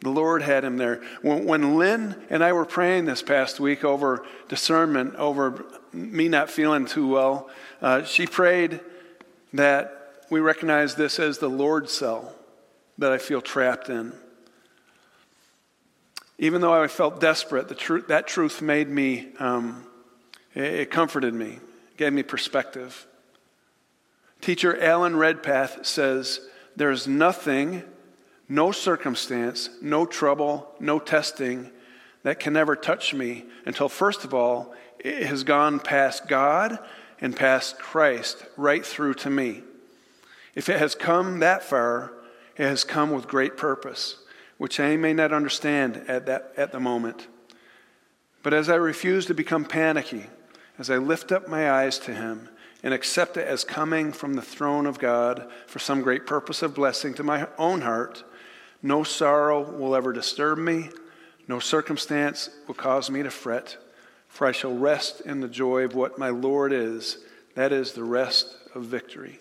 The 0.00 0.08
Lord 0.08 0.40
had 0.40 0.64
him 0.64 0.78
there. 0.78 1.02
When, 1.20 1.44
when 1.44 1.76
Lynn 1.76 2.16
and 2.30 2.42
I 2.42 2.54
were 2.54 2.64
praying 2.64 3.04
this 3.04 3.20
past 3.20 3.60
week 3.60 3.84
over 3.84 4.24
discernment, 4.48 5.16
over 5.16 5.66
me 5.92 6.28
not 6.28 6.48
feeling 6.48 6.86
too 6.86 7.08
well, 7.08 7.50
uh, 7.82 8.04
she 8.04 8.26
prayed 8.26 8.80
that 9.52 10.24
we 10.30 10.40
recognize 10.40 10.94
this 10.94 11.18
as 11.18 11.36
the 11.36 11.50
Lord's 11.50 11.92
cell 11.92 12.34
that 12.96 13.12
I 13.12 13.18
feel 13.18 13.42
trapped 13.42 13.90
in. 13.90 14.14
Even 16.42 16.62
though 16.62 16.72
I 16.72 16.88
felt 16.88 17.20
desperate, 17.20 17.68
the 17.68 17.74
truth, 17.74 18.08
that 18.08 18.26
truth 18.26 18.62
made 18.62 18.88
me, 18.88 19.28
um, 19.38 19.84
it, 20.54 20.64
it 20.64 20.90
comforted 20.90 21.34
me, 21.34 21.60
gave 21.98 22.14
me 22.14 22.22
perspective. 22.22 23.06
Teacher 24.40 24.82
Alan 24.82 25.16
Redpath 25.16 25.84
says, 25.84 26.40
There's 26.74 27.06
nothing, 27.06 27.82
no 28.48 28.72
circumstance, 28.72 29.68
no 29.82 30.06
trouble, 30.06 30.74
no 30.80 30.98
testing 30.98 31.70
that 32.22 32.40
can 32.40 32.56
ever 32.56 32.74
touch 32.74 33.12
me 33.12 33.44
until, 33.66 33.90
first 33.90 34.24
of 34.24 34.32
all, 34.32 34.74
it 34.98 35.26
has 35.26 35.44
gone 35.44 35.78
past 35.78 36.26
God 36.26 36.78
and 37.20 37.36
past 37.36 37.78
Christ 37.78 38.46
right 38.56 38.84
through 38.84 39.12
to 39.14 39.28
me. 39.28 39.62
If 40.54 40.70
it 40.70 40.78
has 40.78 40.94
come 40.94 41.40
that 41.40 41.62
far, 41.62 42.14
it 42.56 42.64
has 42.64 42.82
come 42.82 43.10
with 43.10 43.28
great 43.28 43.58
purpose 43.58 44.16
which 44.60 44.78
I 44.78 44.98
may 44.98 45.14
not 45.14 45.32
understand 45.32 46.04
at, 46.06 46.26
that, 46.26 46.52
at 46.54 46.70
the 46.70 46.78
moment. 46.78 47.28
But 48.42 48.52
as 48.52 48.68
I 48.68 48.74
refuse 48.74 49.24
to 49.24 49.34
become 49.34 49.64
panicky, 49.64 50.26
as 50.78 50.90
I 50.90 50.98
lift 50.98 51.32
up 51.32 51.48
my 51.48 51.70
eyes 51.70 51.98
to 52.00 52.12
Him 52.12 52.50
and 52.82 52.92
accept 52.92 53.38
it 53.38 53.46
as 53.46 53.64
coming 53.64 54.12
from 54.12 54.34
the 54.34 54.42
throne 54.42 54.84
of 54.84 54.98
God 54.98 55.50
for 55.66 55.78
some 55.78 56.02
great 56.02 56.26
purpose 56.26 56.60
of 56.60 56.74
blessing 56.74 57.14
to 57.14 57.22
my 57.22 57.48
own 57.56 57.80
heart, 57.80 58.22
no 58.82 59.02
sorrow 59.02 59.62
will 59.62 59.96
ever 59.96 60.12
disturb 60.12 60.58
me, 60.58 60.90
no 61.48 61.58
circumstance 61.58 62.50
will 62.66 62.74
cause 62.74 63.10
me 63.10 63.22
to 63.22 63.30
fret, 63.30 63.78
for 64.28 64.46
I 64.46 64.52
shall 64.52 64.76
rest 64.76 65.22
in 65.22 65.40
the 65.40 65.48
joy 65.48 65.84
of 65.84 65.94
what 65.94 66.18
my 66.18 66.28
Lord 66.28 66.74
is, 66.74 67.16
that 67.54 67.72
is, 67.72 67.92
the 67.92 68.04
rest 68.04 68.54
of 68.74 68.84
victory. 68.84 69.40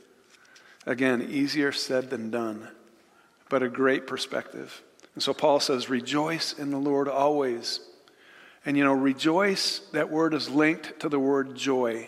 Again, 0.85 1.21
easier 1.21 1.73
said 1.73 2.09
than 2.09 2.31
done, 2.31 2.69
but 3.49 3.61
a 3.61 3.67
great 3.67 4.07
perspective. 4.07 4.81
And 5.19 5.23
so 5.25 5.33
Paul 5.33 5.59
says, 5.59 5.89
Rejoice 5.89 6.53
in 6.53 6.71
the 6.71 6.77
Lord 6.77 7.09
always. 7.09 7.81
And 8.65 8.77
you 8.77 8.85
know, 8.85 8.93
rejoice, 8.93 9.79
that 9.91 10.09
word 10.09 10.33
is 10.33 10.49
linked 10.49 10.97
to 11.01 11.09
the 11.09 11.19
word 11.19 11.57
joy. 11.57 12.07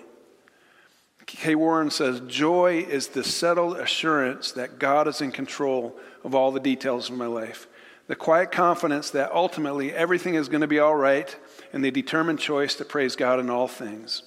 Kay 1.25 1.55
Warren 1.55 1.91
says, 1.91 2.21
Joy 2.21 2.85
is 2.87 3.09
the 3.09 3.25
settled 3.25 3.75
assurance 3.75 4.53
that 4.53 4.79
God 4.79 5.09
is 5.09 5.19
in 5.19 5.33
control 5.33 5.99
of 6.23 6.33
all 6.33 6.53
the 6.53 6.61
details 6.61 7.09
of 7.09 7.17
my 7.17 7.25
life. 7.25 7.67
the 8.07 8.15
quiet 8.15 8.49
confidence 8.49 9.09
that 9.09 9.33
ultimately 9.33 9.91
everything 9.93 10.35
is 10.35 10.47
going 10.47 10.61
to 10.61 10.67
be 10.67 10.79
all 10.79 10.95
right, 10.95 11.35
and 11.73 11.83
the 11.83 11.91
determined 11.91 12.39
choice 12.39 12.75
to 12.75 12.85
praise 12.85 13.17
God 13.17 13.41
in 13.41 13.49
all 13.49 13.67
things. 13.67 14.23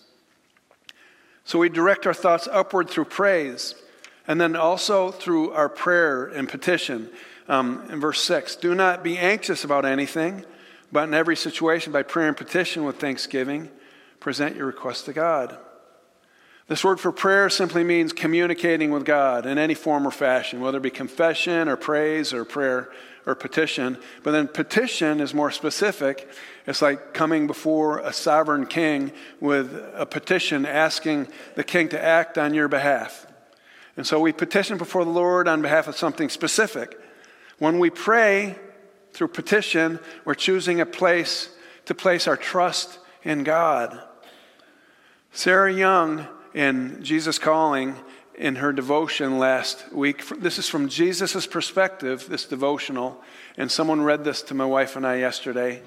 So 1.46 1.58
we 1.58 1.70
direct 1.70 2.06
our 2.06 2.12
thoughts 2.12 2.46
upward 2.52 2.90
through 2.90 3.06
praise, 3.06 3.76
and 4.28 4.38
then 4.38 4.54
also 4.54 5.10
through 5.10 5.52
our 5.52 5.70
prayer 5.70 6.26
and 6.26 6.46
petition. 6.46 7.08
Um, 7.48 7.86
in 7.90 8.00
verse 8.00 8.22
6, 8.22 8.56
do 8.56 8.74
not 8.74 9.02
be 9.02 9.18
anxious 9.18 9.64
about 9.64 9.84
anything, 9.84 10.44
but 10.90 11.08
in 11.08 11.14
every 11.14 11.36
situation, 11.36 11.92
by 11.92 12.02
prayer 12.02 12.28
and 12.28 12.36
petition 12.36 12.84
with 12.84 12.98
thanksgiving, 12.98 13.70
present 14.20 14.56
your 14.56 14.66
request 14.66 15.04
to 15.06 15.12
God. 15.12 15.58
This 16.66 16.82
word 16.82 16.98
for 16.98 17.12
prayer 17.12 17.50
simply 17.50 17.84
means 17.84 18.14
communicating 18.14 18.90
with 18.90 19.04
God 19.04 19.44
in 19.44 19.58
any 19.58 19.74
form 19.74 20.06
or 20.06 20.10
fashion, 20.10 20.60
whether 20.60 20.78
it 20.78 20.82
be 20.82 20.90
confession 20.90 21.68
or 21.68 21.76
praise 21.76 22.32
or 22.32 22.46
prayer 22.46 22.90
or 23.26 23.34
petition. 23.34 23.98
But 24.22 24.30
then 24.30 24.48
petition 24.48 25.20
is 25.20 25.34
more 25.34 25.50
specific. 25.50 26.26
It's 26.66 26.80
like 26.80 27.12
coming 27.12 27.46
before 27.46 27.98
a 27.98 28.14
sovereign 28.14 28.64
king 28.64 29.12
with 29.40 29.78
a 29.94 30.06
petition 30.06 30.64
asking 30.64 31.28
the 31.54 31.64
king 31.64 31.90
to 31.90 32.02
act 32.02 32.38
on 32.38 32.54
your 32.54 32.68
behalf. 32.68 33.26
And 33.98 34.06
so 34.06 34.18
we 34.18 34.32
petition 34.32 34.78
before 34.78 35.04
the 35.04 35.10
Lord 35.10 35.46
on 35.46 35.60
behalf 35.60 35.86
of 35.86 35.96
something 35.96 36.30
specific. 36.30 36.98
When 37.58 37.78
we 37.78 37.90
pray 37.90 38.56
through 39.12 39.28
petition, 39.28 40.00
we're 40.24 40.34
choosing 40.34 40.80
a 40.80 40.86
place 40.86 41.48
to 41.86 41.94
place 41.94 42.26
our 42.26 42.36
trust 42.36 42.98
in 43.22 43.44
God. 43.44 44.00
Sarah 45.32 45.72
Young 45.72 46.26
in 46.52 47.02
Jesus 47.02 47.38
Calling 47.38 47.96
in 48.36 48.56
her 48.56 48.72
devotion 48.72 49.38
last 49.38 49.92
week. 49.92 50.26
This 50.40 50.58
is 50.58 50.68
from 50.68 50.88
Jesus' 50.88 51.46
perspective, 51.46 52.26
this 52.28 52.44
devotional, 52.44 53.22
and 53.56 53.70
someone 53.70 54.02
read 54.02 54.24
this 54.24 54.42
to 54.42 54.54
my 54.54 54.64
wife 54.64 54.96
and 54.96 55.06
I 55.06 55.16
yesterday. 55.16 55.82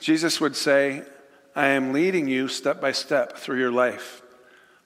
Jesus 0.00 0.40
would 0.40 0.56
say, 0.56 1.02
I 1.54 1.68
am 1.68 1.92
leading 1.92 2.28
you 2.28 2.48
step 2.48 2.80
by 2.80 2.92
step 2.92 3.36
through 3.36 3.58
your 3.58 3.72
life. 3.72 4.22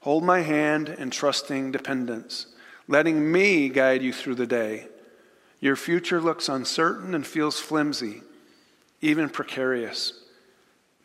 Hold 0.01 0.25
my 0.25 0.41
hand 0.41 0.89
in 0.89 1.11
trusting 1.11 1.73
dependence, 1.73 2.47
letting 2.89 3.31
me 3.31 3.69
guide 3.69 4.03
you 4.03 4.13
through 4.13 4.35
the 4.35 4.47
day. 4.47 4.89
Your 5.63 5.77
future 5.77 6.21
looks 6.21 6.49
uncertain 6.49 7.15
and 7.15 7.25
feels 7.25 7.61
flimsy, 7.61 8.23
even 9.01 9.29
precarious. 9.29 10.13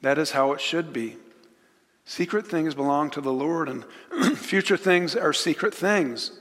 That 0.01 0.17
is 0.17 0.31
how 0.31 0.51
it 0.51 0.59
should 0.59 0.91
be. 0.91 1.17
Secret 2.05 2.47
things 2.47 2.73
belong 2.73 3.11
to 3.11 3.21
the 3.21 3.31
Lord, 3.31 3.69
and 3.69 3.85
future 4.35 4.75
things 4.75 5.15
are 5.15 5.31
secret 5.31 5.75
things. 5.75 6.31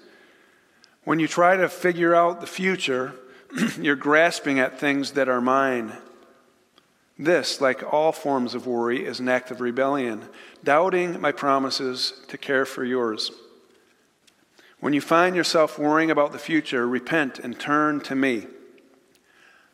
When 1.04 1.20
you 1.20 1.28
try 1.28 1.58
to 1.58 1.68
figure 1.68 2.14
out 2.14 2.40
the 2.40 2.46
future, 2.46 3.12
you're 3.78 3.96
grasping 3.96 4.58
at 4.60 4.80
things 4.80 5.12
that 5.12 5.28
are 5.28 5.42
mine. 5.42 5.92
This, 7.18 7.60
like 7.60 7.92
all 7.92 8.12
forms 8.12 8.54
of 8.54 8.66
worry, 8.66 9.04
is 9.04 9.20
an 9.20 9.28
act 9.28 9.50
of 9.50 9.60
rebellion, 9.60 10.24
doubting 10.64 11.20
my 11.20 11.32
promises 11.32 12.14
to 12.28 12.38
care 12.38 12.64
for 12.64 12.82
yours. 12.82 13.30
When 14.80 14.92
you 14.92 15.00
find 15.00 15.34
yourself 15.34 15.78
worrying 15.78 16.10
about 16.10 16.32
the 16.32 16.38
future, 16.38 16.86
repent 16.86 17.38
and 17.38 17.58
turn 17.58 18.00
to 18.00 18.14
me. 18.14 18.46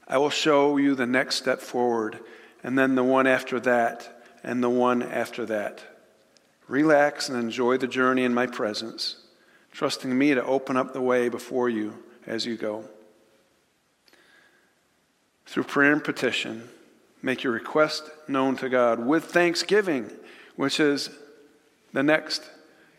I 0.07 0.19
will 0.19 0.31
show 0.31 0.77
you 0.77 0.95
the 0.95 1.07
next 1.07 1.37
step 1.37 1.61
forward, 1.61 2.21
and 2.63 2.79
then 2.79 2.95
the 2.95 3.05
one 3.05 3.27
after 3.27 3.59
that 3.61 4.23
and 4.43 4.63
the 4.63 4.71
one 4.71 5.03
after 5.03 5.47
that. 5.47 5.83
Relax 6.69 7.29
and 7.29 7.39
enjoy 7.39 7.79
the 7.79 7.87
journey 7.87 8.25
in 8.25 8.35
my 8.35 8.47
presence, 8.47 9.17
trusting 9.73 10.17
me 10.17 10.35
to 10.35 10.45
open 10.45 10.77
up 10.77 10.93
the 10.93 11.01
way 11.01 11.29
before 11.29 11.69
you 11.69 12.03
as 12.27 12.47
you 12.47 12.57
go. 12.57 12.85
Through 15.47 15.65
prayer 15.65 15.93
and 15.93 16.03
petition, 16.03 16.69
make 17.21 17.43
your 17.43 17.53
request 17.53 18.09
known 18.29 18.57
to 18.57 18.69
God 18.69 19.05
with 19.05 19.25
thanksgiving, 19.25 20.11
which 20.57 20.81
is 20.81 21.11
the 21.93 22.03
next 22.03 22.43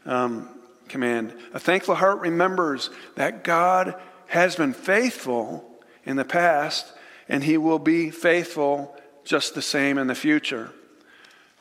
um, 0.06 0.50
command. 0.88 1.34
A 1.54 1.60
thankful 1.60 1.96
heart 1.96 2.20
remembers 2.20 2.90
that 3.16 3.44
God 3.44 3.96
has 4.28 4.56
been 4.56 4.74
faithful 4.74 5.70
in 6.04 6.16
the 6.16 6.26
past, 6.26 6.92
and 7.30 7.44
he 7.44 7.58
will 7.58 7.80
be 7.80 8.10
faithful 8.10 8.96
just 9.24 9.56
the 9.56 9.62
same 9.62 9.98
in 9.98 10.08
the 10.08 10.16
future 10.16 10.72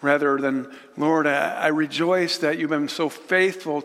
rather 0.02 0.36
than, 0.36 0.70
Lord, 0.96 1.26
I, 1.26 1.68
rejoice 1.68 2.38
that 2.38 2.58
you've 2.58 2.70
been 2.70 2.88
so 2.88 3.08
faithful 3.08 3.84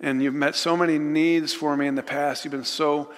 and 0.00 0.22
you've 0.22 0.34
met 0.34 0.56
so 0.56 0.76
many 0.76 0.98
needs 0.98 1.52
for 1.52 1.76
me 1.76 1.86
in 1.86 1.94
the 1.94 2.02
past. 2.02 2.44
You've 2.44 2.52
been 2.52 2.64
so 2.64 3.12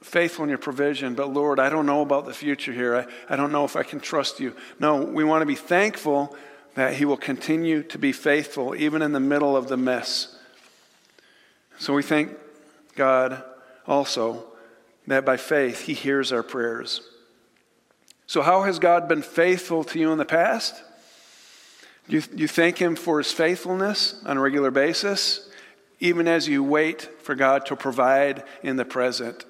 faithful 0.00 0.44
in 0.44 0.48
your 0.48 0.58
provision, 0.58 1.14
but 1.14 1.32
Lord, 1.32 1.58
I 1.58 1.68
don't 1.68 1.84
know 1.84 2.00
about 2.00 2.24
the 2.24 2.32
future 2.32 2.72
here. 2.72 2.96
I, 2.96 3.34
I 3.34 3.36
don't 3.36 3.52
know 3.52 3.64
if 3.64 3.76
I 3.76 3.82
can 3.82 4.00
trust 4.00 4.40
you. 4.40 4.54
No, 4.78 5.02
we 5.02 5.24
want 5.24 5.42
to 5.42 5.46
be 5.46 5.56
thankful 5.56 6.34
that 6.74 6.94
He 6.94 7.04
will 7.04 7.16
continue 7.16 7.82
to 7.84 7.98
be 7.98 8.12
faithful 8.12 8.74
even 8.74 9.02
in 9.02 9.12
the 9.12 9.20
middle 9.20 9.56
of 9.56 9.68
the 9.68 9.76
mess. 9.76 10.37
So 11.78 11.94
we 11.94 12.02
thank 12.02 12.36
God 12.96 13.42
also 13.86 14.44
that 15.06 15.24
by 15.24 15.36
faith 15.36 15.82
He 15.82 15.94
hears 15.94 16.32
our 16.32 16.42
prayers. 16.42 17.00
So, 18.26 18.42
how 18.42 18.62
has 18.62 18.78
God 18.78 19.08
been 19.08 19.22
faithful 19.22 19.84
to 19.84 19.98
you 19.98 20.12
in 20.12 20.18
the 20.18 20.24
past? 20.24 20.74
You, 22.08 22.22
you 22.34 22.46
thank 22.48 22.78
Him 22.78 22.94
for 22.94 23.18
His 23.18 23.32
faithfulness 23.32 24.20
on 24.26 24.36
a 24.36 24.40
regular 24.40 24.70
basis, 24.70 25.48
even 26.00 26.28
as 26.28 26.46
you 26.46 26.62
wait 26.62 27.02
for 27.22 27.34
God 27.34 27.66
to 27.66 27.76
provide 27.76 28.44
in 28.62 28.76
the 28.76 28.84
present. 28.84 29.44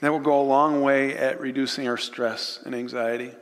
That 0.00 0.12
will 0.12 0.20
go 0.20 0.40
a 0.40 0.42
long 0.42 0.82
way 0.82 1.16
at 1.16 1.40
reducing 1.40 1.88
our 1.88 1.96
stress 1.96 2.60
and 2.64 2.74
anxiety. 2.74 3.32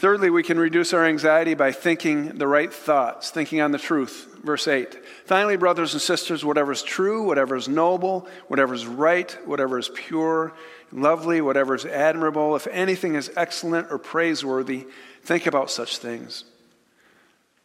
Thirdly, 0.00 0.30
we 0.30 0.42
can 0.42 0.58
reduce 0.58 0.94
our 0.94 1.04
anxiety 1.04 1.52
by 1.52 1.72
thinking 1.72 2.38
the 2.38 2.46
right 2.46 2.72
thoughts, 2.72 3.30
thinking 3.30 3.60
on 3.60 3.70
the 3.70 3.76
truth. 3.76 4.34
Verse 4.42 4.66
8. 4.66 4.96
Finally, 5.26 5.58
brothers 5.58 5.92
and 5.92 6.00
sisters, 6.00 6.42
whatever 6.42 6.72
is 6.72 6.82
true, 6.82 7.24
whatever 7.24 7.54
is 7.54 7.68
noble, 7.68 8.26
whatever 8.48 8.72
is 8.72 8.86
right, 8.86 9.30
whatever 9.44 9.78
is 9.78 9.90
pure, 9.92 10.54
lovely, 10.90 11.42
whatever 11.42 11.74
is 11.74 11.84
admirable, 11.84 12.56
if 12.56 12.66
anything 12.68 13.14
is 13.14 13.30
excellent 13.36 13.92
or 13.92 13.98
praiseworthy, 13.98 14.86
think 15.22 15.46
about 15.46 15.70
such 15.70 15.98
things. 15.98 16.44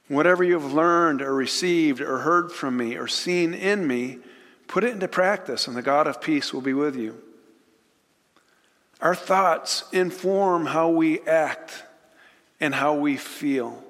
Whatever 0.09 0.43
you 0.43 0.59
have 0.59 0.73
learned 0.73 1.21
or 1.21 1.33
received 1.33 2.01
or 2.01 2.17
heard 2.17 2.51
from 2.51 2.75
me 2.75 2.97
or 2.97 3.07
seen 3.07 3.53
in 3.53 3.87
me, 3.87 4.17
put 4.67 4.83
it 4.83 4.91
into 4.91 5.07
practice, 5.07 5.69
and 5.69 5.77
the 5.77 5.81
God 5.81 6.05
of 6.05 6.19
peace 6.19 6.53
will 6.53 6.59
be 6.59 6.73
with 6.73 6.97
you. 6.97 7.15
Our 8.99 9.15
thoughts 9.15 9.85
inform 9.93 10.65
how 10.65 10.89
we 10.89 11.21
act 11.21 11.85
and 12.59 12.73
how 12.73 12.95
we 12.95 13.17
feel. 13.17 13.83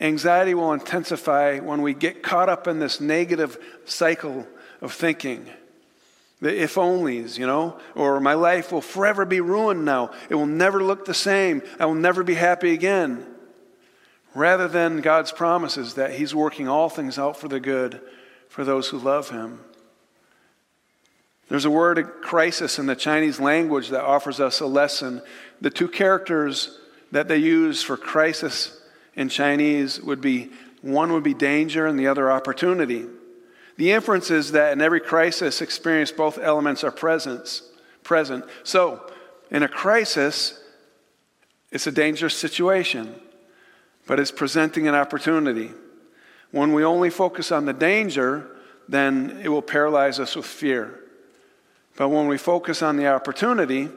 Anxiety 0.00 0.54
will 0.54 0.72
intensify 0.72 1.60
when 1.60 1.82
we 1.82 1.94
get 1.94 2.22
caught 2.22 2.48
up 2.48 2.66
in 2.66 2.78
this 2.78 3.00
negative 3.00 3.58
cycle 3.84 4.46
of 4.80 4.92
thinking 4.92 5.48
the 6.44 6.62
if 6.62 6.74
onlys, 6.74 7.38
you 7.38 7.46
know, 7.46 7.78
or 7.94 8.20
my 8.20 8.34
life 8.34 8.70
will 8.70 8.82
forever 8.82 9.24
be 9.24 9.40
ruined 9.40 9.86
now. 9.86 10.10
It 10.28 10.34
will 10.34 10.46
never 10.46 10.82
look 10.82 11.06
the 11.06 11.14
same. 11.14 11.62
I 11.80 11.86
will 11.86 11.94
never 11.94 12.22
be 12.22 12.34
happy 12.34 12.72
again. 12.72 13.24
Rather 14.34 14.68
than 14.68 15.00
God's 15.00 15.32
promises 15.32 15.94
that 15.94 16.12
He's 16.12 16.34
working 16.34 16.68
all 16.68 16.90
things 16.90 17.18
out 17.18 17.38
for 17.38 17.48
the 17.48 17.60
good 17.60 17.98
for 18.48 18.62
those 18.62 18.88
who 18.88 18.98
love 18.98 19.30
Him. 19.30 19.60
There's 21.48 21.64
a 21.64 21.70
word 21.70 22.04
crisis 22.20 22.78
in 22.78 22.86
the 22.86 22.96
Chinese 22.96 23.40
language 23.40 23.88
that 23.88 24.04
offers 24.04 24.38
us 24.38 24.60
a 24.60 24.66
lesson. 24.66 25.22
The 25.62 25.70
two 25.70 25.88
characters 25.88 26.78
that 27.14 27.28
they 27.28 27.36
use 27.36 27.80
for 27.80 27.96
crisis 27.96 28.76
in 29.14 29.28
Chinese 29.28 30.00
would 30.00 30.20
be 30.20 30.50
one 30.82 31.12
would 31.12 31.22
be 31.22 31.32
danger 31.32 31.86
and 31.86 31.96
the 31.96 32.08
other 32.08 32.30
opportunity. 32.30 33.06
The 33.76 33.92
inference 33.92 34.32
is 34.32 34.50
that 34.50 34.72
in 34.72 34.80
every 34.80 35.00
crisis 35.00 35.62
experience, 35.62 36.10
both 36.10 36.38
elements 36.38 36.82
are 36.82 36.90
present. 36.90 37.62
present. 38.02 38.44
So, 38.64 39.08
in 39.48 39.62
a 39.62 39.68
crisis, 39.68 40.60
it's 41.70 41.86
a 41.86 41.92
dangerous 41.92 42.36
situation, 42.36 43.14
but 44.08 44.18
it's 44.18 44.32
presenting 44.32 44.88
an 44.88 44.96
opportunity. 44.96 45.70
When 46.50 46.72
we 46.72 46.82
only 46.82 47.10
focus 47.10 47.52
on 47.52 47.64
the 47.64 47.72
danger, 47.72 48.56
then 48.88 49.40
it 49.40 49.50
will 49.50 49.62
paralyze 49.62 50.18
us 50.18 50.34
with 50.34 50.46
fear. 50.46 50.98
But 51.94 52.08
when 52.08 52.26
we 52.26 52.38
focus 52.38 52.82
on 52.82 52.96
the 52.96 53.06
opportunity, 53.06 53.88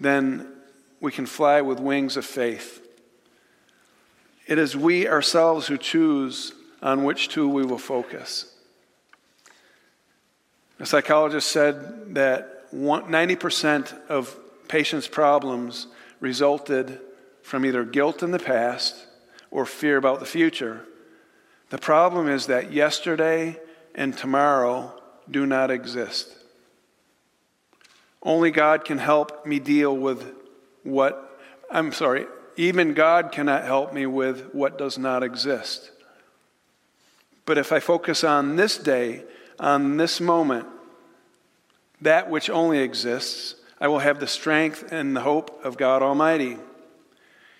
then 0.00 0.53
we 1.00 1.12
can 1.12 1.26
fly 1.26 1.60
with 1.60 1.80
wings 1.80 2.16
of 2.16 2.24
faith. 2.24 2.80
It 4.46 4.58
is 4.58 4.76
we 4.76 5.08
ourselves 5.08 5.66
who 5.66 5.78
choose 5.78 6.52
on 6.82 7.04
which 7.04 7.28
two 7.28 7.48
we 7.48 7.64
will 7.64 7.78
focus. 7.78 8.54
A 10.78 10.86
psychologist 10.86 11.50
said 11.50 12.14
that 12.14 12.70
90% 12.72 14.06
of 14.08 14.36
patients' 14.68 15.08
problems 15.08 15.86
resulted 16.20 17.00
from 17.42 17.64
either 17.64 17.84
guilt 17.84 18.22
in 18.22 18.32
the 18.32 18.38
past 18.38 19.06
or 19.50 19.64
fear 19.64 19.96
about 19.96 20.20
the 20.20 20.26
future. 20.26 20.84
The 21.70 21.78
problem 21.78 22.28
is 22.28 22.46
that 22.46 22.72
yesterday 22.72 23.58
and 23.94 24.16
tomorrow 24.16 25.00
do 25.30 25.46
not 25.46 25.70
exist. 25.70 26.34
Only 28.22 28.50
God 28.50 28.84
can 28.84 28.98
help 28.98 29.46
me 29.46 29.58
deal 29.58 29.96
with 29.96 30.43
what, 30.84 31.38
I'm 31.70 31.92
sorry, 31.92 32.26
even 32.56 32.94
God 32.94 33.32
cannot 33.32 33.64
help 33.64 33.92
me 33.92 34.06
with 34.06 34.54
what 34.54 34.78
does 34.78 34.96
not 34.96 35.22
exist. 35.22 35.90
But 37.46 37.58
if 37.58 37.72
I 37.72 37.80
focus 37.80 38.24
on 38.24 38.56
this 38.56 38.78
day, 38.78 39.24
on 39.58 39.96
this 39.96 40.20
moment, 40.20 40.66
that 42.00 42.30
which 42.30 42.48
only 42.48 42.78
exists, 42.78 43.56
I 43.80 43.88
will 43.88 43.98
have 43.98 44.20
the 44.20 44.26
strength 44.26 44.92
and 44.92 45.16
the 45.16 45.20
hope 45.20 45.64
of 45.64 45.76
God 45.76 46.02
Almighty. 46.02 46.58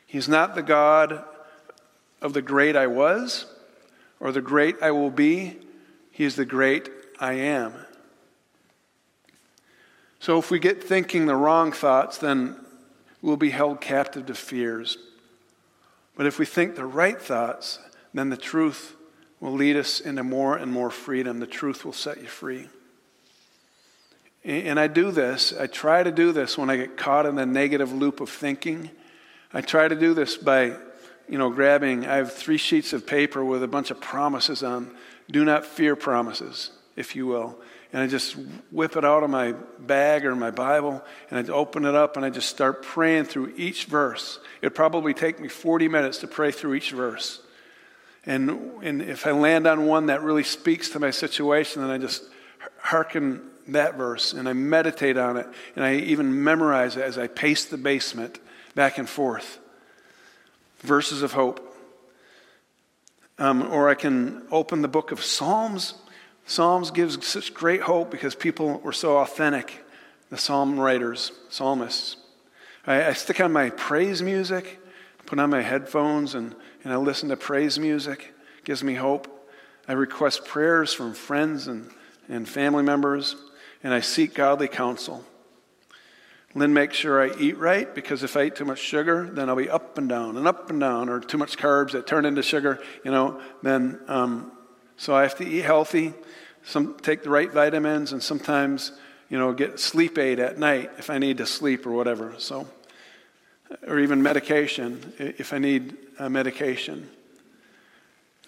He's 0.07 0.29
not 0.29 0.55
the 0.55 0.63
God 0.63 1.25
of 2.23 2.33
the 2.33 2.43
great 2.43 2.77
I 2.77 2.87
was 2.87 3.47
or 4.21 4.33
the 4.33 4.41
great 4.41 4.77
I 4.81 4.91
will 4.91 5.11
be. 5.11 5.59
He 6.11 6.25
is 6.25 6.37
the 6.37 6.45
great 6.45 6.89
I 7.19 7.35
am. 7.35 7.75
So 10.21 10.39
if 10.39 10.51
we 10.51 10.59
get 10.59 10.83
thinking 10.83 11.27
the 11.27 11.37
wrong 11.37 11.73
thoughts, 11.73 12.17
then 12.17 12.64
we'll 13.25 13.39
be 13.39 13.51
held 13.51 13.81
captive 13.81 14.27
to 14.27 14.35
fears. 14.35 14.99
But 16.15 16.27
if 16.27 16.39
we 16.39 16.45
think 16.45 16.77
the 16.77 16.85
right 16.85 17.19
thoughts, 17.21 17.79
then 18.13 18.29
the 18.29 18.37
truth 18.37 18.95
will 19.41 19.55
lead 19.55 19.77
us 19.77 19.99
into 19.99 20.23
more 20.23 20.59
and 20.59 20.71
more 20.71 20.91
freedom. 20.91 21.41
The 21.41 21.47
truth 21.47 21.87
will 21.87 21.95
set 21.95 22.21
you 22.21 22.29
free. 22.29 22.69
And 24.45 24.79
I 24.79 24.89
do 24.89 25.11
this, 25.11 25.55
I 25.59 25.67
try 25.67 26.03
to 26.03 26.13
do 26.13 26.31
this 26.31 26.59
when 26.59 26.69
I 26.69 26.77
get 26.77 26.99
caught 26.99 27.25
in 27.25 27.35
the 27.35 27.47
negative 27.47 27.91
loop 27.91 28.21
of 28.21 28.29
thinking. 28.29 28.91
I 29.55 29.63
try 29.63 29.89
to 29.89 29.97
do 29.97 30.13
this 30.13 30.37
by, 30.37 30.77
you 31.27 31.39
know, 31.39 31.49
grabbing, 31.49 32.07
I 32.07 32.17
have 32.17 32.31
three 32.31 32.59
sheets 32.59 32.93
of 32.93 33.07
paper 33.07 33.43
with 33.43 33.63
a 33.63 33.69
bunch 33.69 33.91
of 33.91 34.03
promises 34.03 34.63
on, 34.63 34.95
do 35.31 35.47
not 35.47 35.65
fear 35.65 35.97
promises, 35.97 36.73
if 36.95 37.17
you 37.17 37.27
will. 37.27 37.59
And 37.95 38.03
I 38.03 38.09
just 38.09 38.37
whip 38.73 38.97
it 38.97 39.05
out 39.05 39.23
of 39.23 39.31
my 39.31 39.53
bag 39.79 40.27
or 40.27 40.35
my 40.35 40.51
Bible, 40.51 41.01
and 41.31 41.39
I 41.39 41.53
open 41.53 41.85
it 41.85 41.95
up 41.95 42.17
and 42.17 42.27
I 42.27 42.31
just 42.31 42.49
start 42.49 42.83
praying 42.83 43.27
through 43.27 43.53
each 43.57 43.85
verse. 43.85 44.41
It'd 44.61 44.75
probably 44.75 45.15
take 45.15 45.39
me 45.39 45.47
40 45.47 45.87
minutes 45.87 46.19
to 46.19 46.27
pray 46.27 46.51
through 46.51 46.75
each 46.75 46.91
verse. 46.91 47.41
And, 48.27 48.51
and 48.83 49.01
if 49.01 49.29
I 49.29 49.31
land 49.31 49.69
on 49.69 49.87
one 49.87 50.07
that 50.07 50.25
really 50.25 50.43
speaks 50.43 50.89
to 50.91 50.99
my 50.99 51.13
situation, 51.13 51.83
then 51.83 51.91
I 51.93 51.99
just 51.99 52.25
hearken 52.79 53.43
that 53.69 53.97
verse 53.97 54.33
and 54.33 54.49
I 54.49 54.55
meditate 54.55 55.17
on 55.17 55.37
it 55.37 55.47
and 55.77 55.85
I 55.85 55.95
even 55.95 56.43
memorize 56.43 56.97
it 56.97 57.05
as 57.05 57.17
I 57.17 57.29
pace 57.29 57.65
the 57.65 57.79
basement 57.79 58.41
back 58.75 58.99
and 58.99 59.09
forth. 59.09 59.61
Verses 60.81 61.23
of 61.23 61.35
hope. 61.35 61.77
Um, 63.39 63.63
or 63.63 63.89
I 63.89 63.95
can 63.95 64.43
open 64.51 64.83
the 64.83 64.89
book 64.89 65.13
of 65.13 65.23
Psalms. 65.23 65.95
Psalms 66.47 66.91
gives 66.91 67.27
such 67.27 67.55
great 67.55 67.83
hope 67.83 68.11
because 68.11 68.35
people 68.35 68.79
were 68.81 68.93
so 68.93 69.19
authentic, 69.19 69.85
the 70.31 70.39
psalm 70.39 70.79
writers, 70.79 71.33
psalmists. 71.49 72.17
I, 72.87 73.07
I 73.07 73.13
stick 73.15 73.41
on 73.41 73.53
my 73.53 73.71
praise 73.71 74.23
music, 74.23 74.79
put 75.27 75.39
on 75.39 75.51
my 75.51 75.63
headphones, 75.63 76.35
and 76.35 76.55
and 76.85 76.93
I 76.93 76.97
listen 76.97 77.31
to 77.31 77.37
praise 77.37 77.79
music. 77.79 78.35
It 78.59 78.65
gives 78.65 78.85
me 78.85 78.95
hope. 78.95 79.51
I 79.89 79.95
request 79.95 80.45
prayers 80.45 80.93
from 80.93 81.15
friends 81.15 81.67
and, 81.67 81.91
and 82.29 82.49
family 82.49 82.83
members, 82.83 83.37
and 83.83 83.93
I 83.93 84.01
seek 84.01 84.35
godly 84.35 84.69
counsel. 84.69 85.25
Lynn 86.55 86.73
makes 86.73 86.97
sure 86.97 87.21
I 87.21 87.37
eat 87.37 87.59
right 87.59 87.93
because 87.93 88.23
if 88.23 88.37
I 88.37 88.45
eat 88.45 88.55
too 88.55 88.65
much 88.65 88.79
sugar, 88.79 89.29
then 89.33 89.49
I'll 89.49 89.57
be 89.57 89.69
up 89.69 89.99
and 89.99 90.09
down 90.09 90.37
and 90.37 90.47
up 90.47 90.71
and 90.71 90.79
down, 90.79 91.09
or 91.09 91.21
too 91.21 91.39
much 91.39 91.57
carbs 91.57 91.93
that 91.93 92.07
turn 92.07 92.25
into 92.25 92.43
sugar, 92.43 92.81
you 93.03 93.11
know. 93.11 93.41
Then, 93.63 94.01
um, 94.07 94.53
so 94.97 95.15
I 95.15 95.23
have 95.23 95.37
to 95.37 95.47
eat 95.47 95.65
healthy, 95.65 96.15
some 96.65 96.97
take 97.01 97.23
the 97.23 97.31
right 97.31 97.53
vitamins, 97.53 98.13
and 98.13 98.23
sometimes, 98.23 98.93
you 99.29 99.39
know, 99.39 99.53
get 99.53 99.81
sleep 99.81 100.19
aid 100.19 100.39
at 100.39 100.59
night 100.59 100.91
if 100.99 101.11
I 101.11 101.19
need 101.19 101.39
to 101.39 101.47
sleep 101.47 101.87
or 101.87 101.93
whatever. 101.93 102.35
So, 102.39 102.67
or 103.87 103.99
even 103.99 104.23
medication 104.23 105.13
if 105.19 105.53
I 105.53 105.59
need 105.59 105.97
uh, 106.19 106.29
medication. 106.29 107.09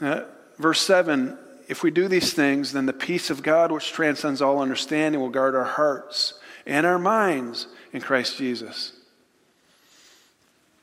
Uh, 0.00 0.22
verse 0.58 0.80
7 0.82 1.36
If 1.68 1.82
we 1.82 1.90
do 1.90 2.08
these 2.08 2.32
things, 2.32 2.72
then 2.72 2.86
the 2.86 2.92
peace 2.92 3.30
of 3.30 3.42
God, 3.42 3.72
which 3.72 3.92
transcends 3.92 4.40
all 4.40 4.60
understanding, 4.60 5.20
will 5.20 5.30
guard 5.30 5.54
our 5.54 5.64
hearts 5.64 6.34
and 6.66 6.86
our 6.86 6.98
minds 6.98 7.66
in 7.92 8.00
Christ 8.00 8.36
Jesus. 8.38 8.92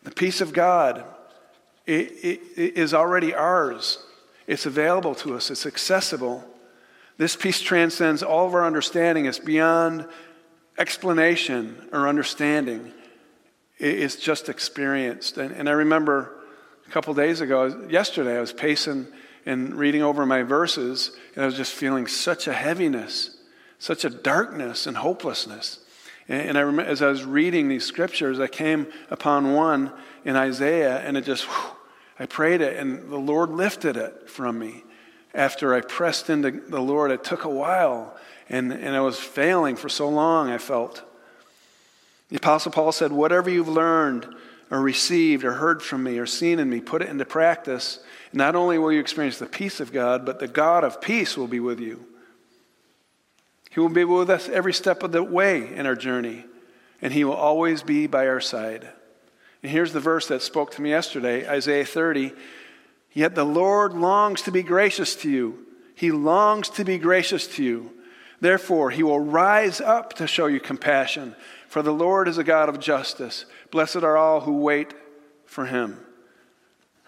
The 0.04 0.12
peace 0.12 0.42
of 0.42 0.52
God 0.52 1.06
it, 1.86 2.12
it, 2.24 2.42
it 2.56 2.78
is 2.78 2.94
already 2.94 3.34
ours. 3.34 4.00
It's 4.48 4.66
available 4.66 5.16
to 5.16 5.36
us. 5.36 5.50
It's 5.50 5.66
accessible. 5.66 6.44
This 7.18 7.36
peace 7.36 7.62
transcends 7.62 8.24
all 8.24 8.48
of 8.48 8.54
our 8.54 8.66
understanding. 8.66 9.26
It's 9.26 9.40
beyond 9.40 10.08
explanation 10.78 11.90
or 11.92 12.08
understanding. 12.08 12.92
It's 13.78 14.16
just 14.16 14.50
experienced. 14.50 15.38
And, 15.38 15.54
and 15.54 15.70
I 15.70 15.74
remember 15.74 16.34
a 16.88 16.92
couple 16.92 17.14
days 17.14 17.42
ago, 17.42 17.88
yesterday, 17.90 18.38
I 18.38 18.42
was 18.42 18.54
pacing 18.54 19.08
and 19.46 19.76
reading 19.76 20.02
over 20.02 20.26
my 20.26 20.44
verses, 20.44 21.12
and 21.36 21.44
I 21.44 21.46
was 21.46 21.56
just 21.56 21.74
feeling 21.74 22.08
such 22.08 22.48
a 22.48 22.54
heaviness, 22.54 23.38
such 23.78 24.06
a 24.06 24.10
darkness 24.10 24.88
and 24.88 24.98
hopelessness. 24.98 25.80
And, 26.28 26.50
and 26.50 26.58
I 26.58 26.62
remember 26.62 26.90
as 26.90 27.02
I 27.02 27.08
was 27.08 27.26
reading 27.26 27.68
these 27.68 27.86
scriptures, 27.86 28.40
I 28.40 28.48
came 28.48 28.88
upon 29.10 29.54
one 29.54 29.92
in 30.26 30.36
Isaiah, 30.36 31.00
and 31.00 31.18
it 31.18 31.26
just, 31.26 31.44
whew, 31.46 31.78
I 32.20 32.26
prayed 32.26 32.62
it, 32.62 32.78
and 32.78 33.10
the 33.10 33.18
Lord 33.18 33.50
lifted 33.50 33.98
it 33.98 34.30
from 34.30 34.60
me. 34.60 34.84
After 35.34 35.74
I 35.74 35.82
pressed 35.82 36.30
into 36.30 36.52
the 36.52 36.82
Lord, 36.82 37.10
it 37.10 37.24
took 37.24 37.44
a 37.44 37.50
while, 37.50 38.16
and, 38.50 38.72
and 38.72 38.96
I 38.96 39.02
was 39.02 39.20
failing 39.20 39.76
for 39.76 39.90
so 39.90 40.08
long, 40.08 40.50
I 40.50 40.60
felt. 40.60 41.02
The 42.30 42.38
Apostle 42.38 42.72
Paul 42.72 42.92
said, 42.92 43.12
Whatever 43.12 43.50
you've 43.50 43.68
learned 43.68 44.28
or 44.70 44.80
received 44.82 45.44
or 45.44 45.54
heard 45.54 45.82
from 45.82 46.04
me 46.04 46.20
or 46.20 46.26
seen 46.26 46.60
in 46.60 46.70
me, 46.70 46.82
put 46.82 47.02
it 47.02 47.10
into 47.10 47.26
practice. 47.26 48.00
Not 48.32 48.56
only 48.56 48.78
will 48.78 48.92
you 48.92 49.00
experience 49.00 49.40
the 49.40 49.46
peace 49.46 49.80
of 49.80 49.92
God, 49.92 50.26
but 50.26 50.40
the 50.40 50.48
God 50.48 50.84
of 50.84 51.02
peace 51.02 51.36
will 51.36 51.48
be 51.48 51.60
with 51.60 51.80
you. 51.80 52.06
He 53.72 53.80
will 53.80 53.90
be 53.90 54.04
with 54.04 54.30
us 54.30 54.50
every 54.50 54.74
step 54.74 55.02
of 55.02 55.12
the 55.12 55.24
way 55.24 55.76
in 55.76 55.88
our 55.88 55.96
journey, 55.96 56.46
and 57.02 57.12
He 57.12 57.24
will 57.24 57.34
always 57.34 57.82
be 57.82 58.06
by 58.06 58.28
our 58.28 58.42
side. 58.42 58.88
And 59.64 59.72
here's 59.72 59.94
the 59.94 60.00
verse 60.00 60.28
that 60.28 60.44
spoke 60.44 60.72
to 60.72 60.82
me 60.82 60.92
yesterday 60.92 61.48
Isaiah 61.48 61.86
30. 61.86 62.34
Yet 63.14 63.36
the 63.36 63.44
Lord 63.44 63.94
longs 63.94 64.44
to 64.44 64.52
be 64.52 64.64
gracious 64.64 65.16
to 65.18 65.30
you. 65.30 65.66
He 65.96 66.12
longs 66.12 66.70
to 66.70 66.84
be 66.84 66.98
gracious 66.98 67.48
to 67.56 67.64
you. 67.64 67.92
Therefore, 68.42 68.92
He 68.92 69.04
will 69.04 69.20
rise 69.20 69.80
up 69.80 70.14
to 70.14 70.28
show 70.28 70.48
you 70.48 70.60
compassion 70.60 71.36
for 71.74 71.82
the 71.82 71.92
Lord 71.92 72.28
is 72.28 72.38
a 72.38 72.44
God 72.44 72.70
of 72.70 72.80
justice. 72.80 73.48
Blessed 73.72 74.04
are 74.04 74.16
all 74.16 74.42
who 74.42 74.60
wait 74.60 74.94
for 75.48 75.66
him. 75.66 75.98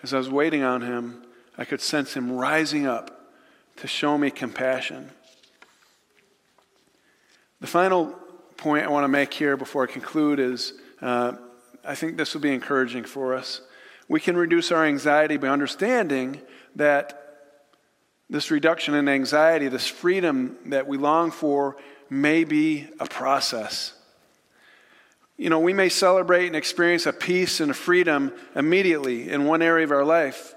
As 0.01 0.11
I 0.11 0.17
was 0.17 0.27
waiting 0.27 0.63
on 0.63 0.81
him, 0.81 1.21
I 1.55 1.65
could 1.65 1.81
sense 1.81 2.15
him 2.15 2.31
rising 2.31 2.87
up 2.87 3.29
to 3.75 3.85
show 3.85 4.17
me 4.17 4.31
compassion. 4.31 5.11
The 7.61 7.67
final 7.67 8.07
point 8.57 8.87
I 8.87 8.89
want 8.89 9.03
to 9.03 9.07
make 9.07 9.35
here 9.35 9.55
before 9.55 9.83
I 9.83 9.85
conclude 9.85 10.39
is 10.39 10.73
uh, 10.99 11.33
I 11.85 11.95
think 11.95 12.17
this 12.17 12.33
will 12.33 12.41
be 12.41 12.53
encouraging 12.53 13.03
for 13.03 13.35
us. 13.35 13.61
We 14.07 14.19
can 14.19 14.37
reduce 14.37 14.71
our 14.71 14.85
anxiety 14.85 15.37
by 15.37 15.47
understanding 15.49 16.41
that 16.75 17.21
this 18.29 18.49
reduction 18.49 18.95
in 18.95 19.07
anxiety, 19.07 19.67
this 19.67 19.87
freedom 19.87 20.57
that 20.67 20.87
we 20.87 20.97
long 20.97 21.31
for, 21.31 21.77
may 22.09 22.43
be 22.43 22.87
a 22.99 23.05
process. 23.05 23.93
You 25.37 25.49
know, 25.49 25.59
we 25.59 25.73
may 25.73 25.89
celebrate 25.89 26.47
and 26.47 26.55
experience 26.55 27.05
a 27.05 27.13
peace 27.13 27.59
and 27.59 27.71
a 27.71 27.73
freedom 27.73 28.31
immediately 28.55 29.29
in 29.29 29.45
one 29.45 29.61
area 29.61 29.83
of 29.83 29.91
our 29.91 30.05
life, 30.05 30.55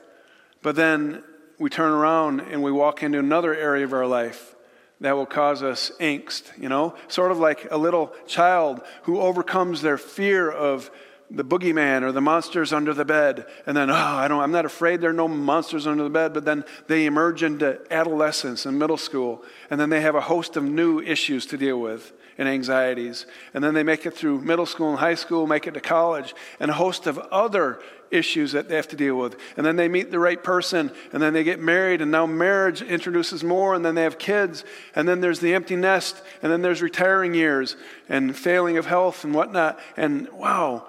but 0.63 0.77
then 0.77 1.23
we 1.59 1.69
turn 1.69 1.91
around 1.91 2.41
and 2.41 2.63
we 2.63 2.71
walk 2.71 3.03
into 3.03 3.19
another 3.19 3.55
area 3.55 3.85
of 3.85 3.93
our 3.93 4.07
life 4.07 4.55
that 5.01 5.17
will 5.17 5.27
cause 5.27 5.63
us 5.63 5.93
angst, 6.01 6.57
you 6.61 6.69
know? 6.69 6.95
Sort 7.09 7.33
of 7.33 7.39
like 7.39 7.69
a 7.71 7.79
little 7.79 8.13
child 8.27 8.83
who 9.03 9.21
overcomes 9.21 9.83
their 9.83 9.99
fear 9.99 10.51
of 10.51 10.91
the 11.31 11.45
boogeyman 11.45 12.03
or 12.03 12.13
the 12.13 12.21
monsters 12.21 12.73
under 12.73 12.95
the 12.95 13.05
bed. 13.05 13.47
And 13.67 13.77
then, 13.77 13.91
oh, 13.91 13.95
I 13.95 14.29
don't, 14.29 14.41
I'm 14.41 14.53
not 14.53 14.65
afraid 14.65 15.01
there 15.01 15.11
are 15.11 15.15
no 15.15 15.29
monsters 15.29 15.87
under 15.87 16.03
the 16.03 16.11
bed. 16.11 16.33
But 16.33 16.45
then 16.45 16.65
they 16.87 17.07
emerge 17.07 17.43
into 17.43 17.81
adolescence 17.91 18.67
and 18.67 18.79
middle 18.79 18.97
school. 18.97 19.43
And 19.71 19.79
then 19.79 19.91
they 19.91 20.01
have 20.01 20.15
a 20.15 20.21
host 20.23 20.57
of 20.57 20.65
new 20.65 21.01
issues 21.01 21.47
to 21.47 21.59
deal 21.59 21.81
with 21.81 22.13
and 22.39 22.49
anxieties. 22.49 23.27
And 23.53 23.63
then 23.63 23.75
they 23.75 23.83
make 23.83 24.07
it 24.07 24.15
through 24.15 24.41
middle 24.41 24.65
school 24.65 24.91
and 24.91 24.99
high 24.99 25.17
school, 25.17 25.47
make 25.47 25.67
it 25.67 25.75
to 25.75 25.81
college, 25.81 26.35
and 26.61 26.71
a 26.71 26.75
host 26.75 27.07
of 27.07 27.19
other 27.19 27.81
issues 28.11 28.53
that 28.53 28.69
they 28.69 28.77
have 28.77 28.89
to 28.89 28.97
deal 28.97 29.17
with. 29.17 29.37
And 29.57 29.67
then 29.67 29.77
they 29.77 29.89
meet 29.89 30.11
the 30.11 30.21
right 30.21 30.43
person, 30.43 30.93
and 31.13 31.21
then 31.21 31.33
they 31.35 31.45
get 31.45 31.61
married, 31.61 32.01
and 32.01 32.11
now 32.11 32.27
marriage 32.27 32.81
introduces 32.81 33.43
more, 33.43 33.75
and 33.75 33.85
then 33.85 33.97
they 33.97 34.05
have 34.05 34.19
kids, 34.19 34.65
and 34.95 35.07
then 35.07 35.21
there's 35.21 35.41
the 35.41 35.53
empty 35.53 35.77
nest, 35.77 36.23
and 36.41 36.51
then 36.51 36.63
there's 36.63 36.81
retiring 36.81 37.35
years, 37.35 37.77
and 38.09 38.35
failing 38.37 38.79
of 38.79 38.87
health 38.87 39.25
and 39.25 39.35
whatnot. 39.35 39.79
And 39.97 40.29
wow, 40.31 40.87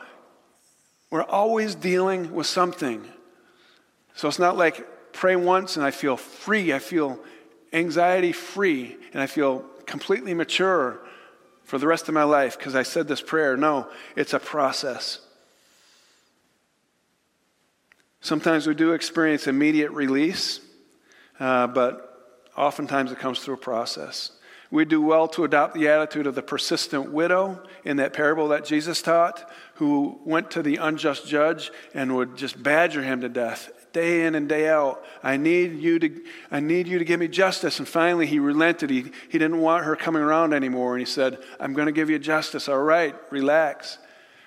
we're 1.11 1.23
always 1.23 1.75
dealing 1.75 2.33
with 2.33 2.47
something. 2.47 3.05
So 4.15 4.27
it's 4.27 4.39
not 4.39 4.57
like 4.57 5.13
pray 5.13 5.35
once 5.35 5.75
and 5.75 5.85
I 5.85 5.91
feel 5.91 6.17
free, 6.17 6.73
I 6.73 6.79
feel 6.79 7.19
anxiety 7.73 8.31
free 8.31 8.97
and 9.13 9.21
I 9.21 9.27
feel 9.27 9.65
completely 9.85 10.33
mature 10.33 10.99
for 11.63 11.77
the 11.77 11.87
rest 11.87 12.07
of 12.07 12.13
my 12.13 12.23
life 12.23 12.57
because 12.57 12.75
I 12.75 12.83
said 12.83 13.07
this 13.07 13.21
prayer. 13.21 13.57
No, 13.57 13.87
it's 14.15 14.33
a 14.33 14.39
process. 14.39 15.19
Sometimes 18.21 18.67
we 18.67 18.75
do 18.75 18.91
experience 18.91 19.47
immediate 19.47 19.91
release, 19.91 20.59
uh, 21.39 21.67
but 21.67 22.49
oftentimes 22.57 23.11
it 23.11 23.19
comes 23.19 23.39
through 23.39 23.53
a 23.53 23.57
process. 23.57 24.31
We 24.71 24.85
do 24.85 25.01
well 25.01 25.27
to 25.29 25.43
adopt 25.45 25.73
the 25.73 25.87
attitude 25.87 26.27
of 26.27 26.35
the 26.35 26.43
persistent 26.43 27.11
widow 27.11 27.63
in 27.83 27.97
that 27.97 28.13
parable 28.13 28.49
that 28.49 28.65
Jesus 28.65 29.01
taught, 29.01 29.49
who 29.75 30.19
went 30.25 30.51
to 30.51 30.61
the 30.61 30.75
unjust 30.77 31.27
judge 31.27 31.71
and 31.93 32.15
would 32.15 32.35
just 32.35 32.61
badger 32.61 33.01
him 33.01 33.21
to 33.21 33.29
death 33.29 33.71
day 33.91 34.25
in 34.25 34.35
and 34.35 34.47
day 34.47 34.69
out. 34.69 35.03
I 35.23 35.37
need 35.37 35.79
you 35.79 35.99
to, 35.99 36.21
I 36.51 36.59
need 36.59 36.87
you 36.87 36.99
to 36.99 37.05
give 37.05 37.19
me 37.19 37.27
justice. 37.27 37.79
And 37.79 37.87
finally, 37.87 38.25
he 38.25 38.39
relented. 38.39 38.89
He, 38.89 39.11
he 39.29 39.37
didn't 39.37 39.59
want 39.59 39.85
her 39.85 39.95
coming 39.95 40.21
around 40.21 40.53
anymore. 40.53 40.93
And 40.93 40.99
he 40.99 41.11
said, 41.11 41.39
I'm 41.59 41.73
going 41.73 41.87
to 41.87 41.91
give 41.91 42.09
you 42.09 42.19
justice. 42.19 42.69
All 42.69 42.81
right, 42.81 43.15
relax. 43.31 43.97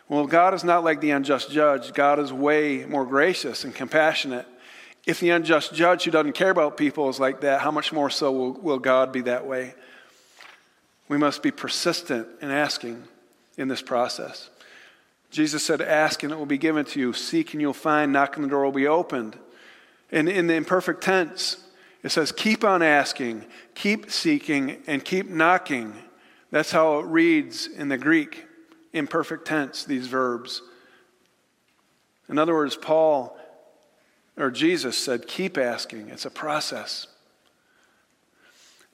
Well, 0.09 0.27
God 0.27 0.55
is 0.55 0.65
not 0.65 0.85
like 0.85 1.01
the 1.01 1.11
unjust 1.11 1.51
judge. 1.51 1.93
God 1.93 2.19
is 2.19 2.33
way 2.33 2.85
more 2.85 3.07
gracious 3.07 3.65
and 3.65 3.75
compassionate. 3.75 4.47
If 5.07 5.21
the 5.21 5.31
unjust 5.31 5.75
judge 5.75 6.05
who 6.05 6.11
doesn't 6.11 6.35
care 6.35 6.51
about 6.51 6.77
people 6.77 7.09
is 7.09 7.19
like 7.19 7.41
that, 7.41 7.61
how 7.61 7.73
much 7.73 7.93
more 7.93 8.11
so 8.11 8.31
will, 8.31 8.53
will 8.53 8.79
God 8.79 9.11
be 9.11 9.23
that 9.23 9.47
way? 9.47 9.75
We 11.13 11.19
must 11.19 11.43
be 11.43 11.51
persistent 11.51 12.27
in 12.41 12.51
asking 12.51 13.05
in 13.59 13.69
this 13.69 13.83
process. 13.83 14.49
Jesus 15.31 15.63
said, 15.63 15.83
Ask 15.83 16.23
and 16.23 16.33
it 16.33 16.39
will 16.39 16.47
be 16.47 16.57
given 16.57 16.87
to 16.87 16.99
you. 16.99 17.13
Seek 17.13 17.53
and 17.53 17.61
you'll 17.61 17.75
find. 17.75 18.15
Knock 18.15 18.37
and 18.37 18.47
the 18.47 18.49
door 18.49 18.65
will 18.65 18.73
be 18.73 18.87
opened. 18.87 19.39
And 20.11 20.27
in 20.27 20.47
the 20.47 20.55
imperfect 20.55 21.03
tense, 21.03 21.63
it 22.03 22.13
says, 22.13 22.33
Keep 22.33 22.65
on 22.65 22.81
asking, 22.81 23.45
keep 23.75 24.11
seeking, 24.11 24.83
and 24.87 25.05
keep 25.05 25.29
knocking. 25.29 25.93
That's 26.51 26.73
how 26.73 27.01
it 27.01 27.05
reads 27.05 27.67
in 27.67 27.91
the 27.91 27.99
Greek, 27.99 28.47
imperfect 28.95 29.47
tense, 29.47 29.85
these 29.85 30.07
verbs. 30.07 30.63
In 32.31 32.39
other 32.39 32.55
words, 32.55 32.75
Paul 32.75 33.39
or 34.39 34.51
Jesus 34.51 34.97
said, 34.97 35.29
Keep 35.29 35.59
asking. 35.59 36.09
It's 36.09 36.25
a 36.25 36.31
process. 36.31 37.07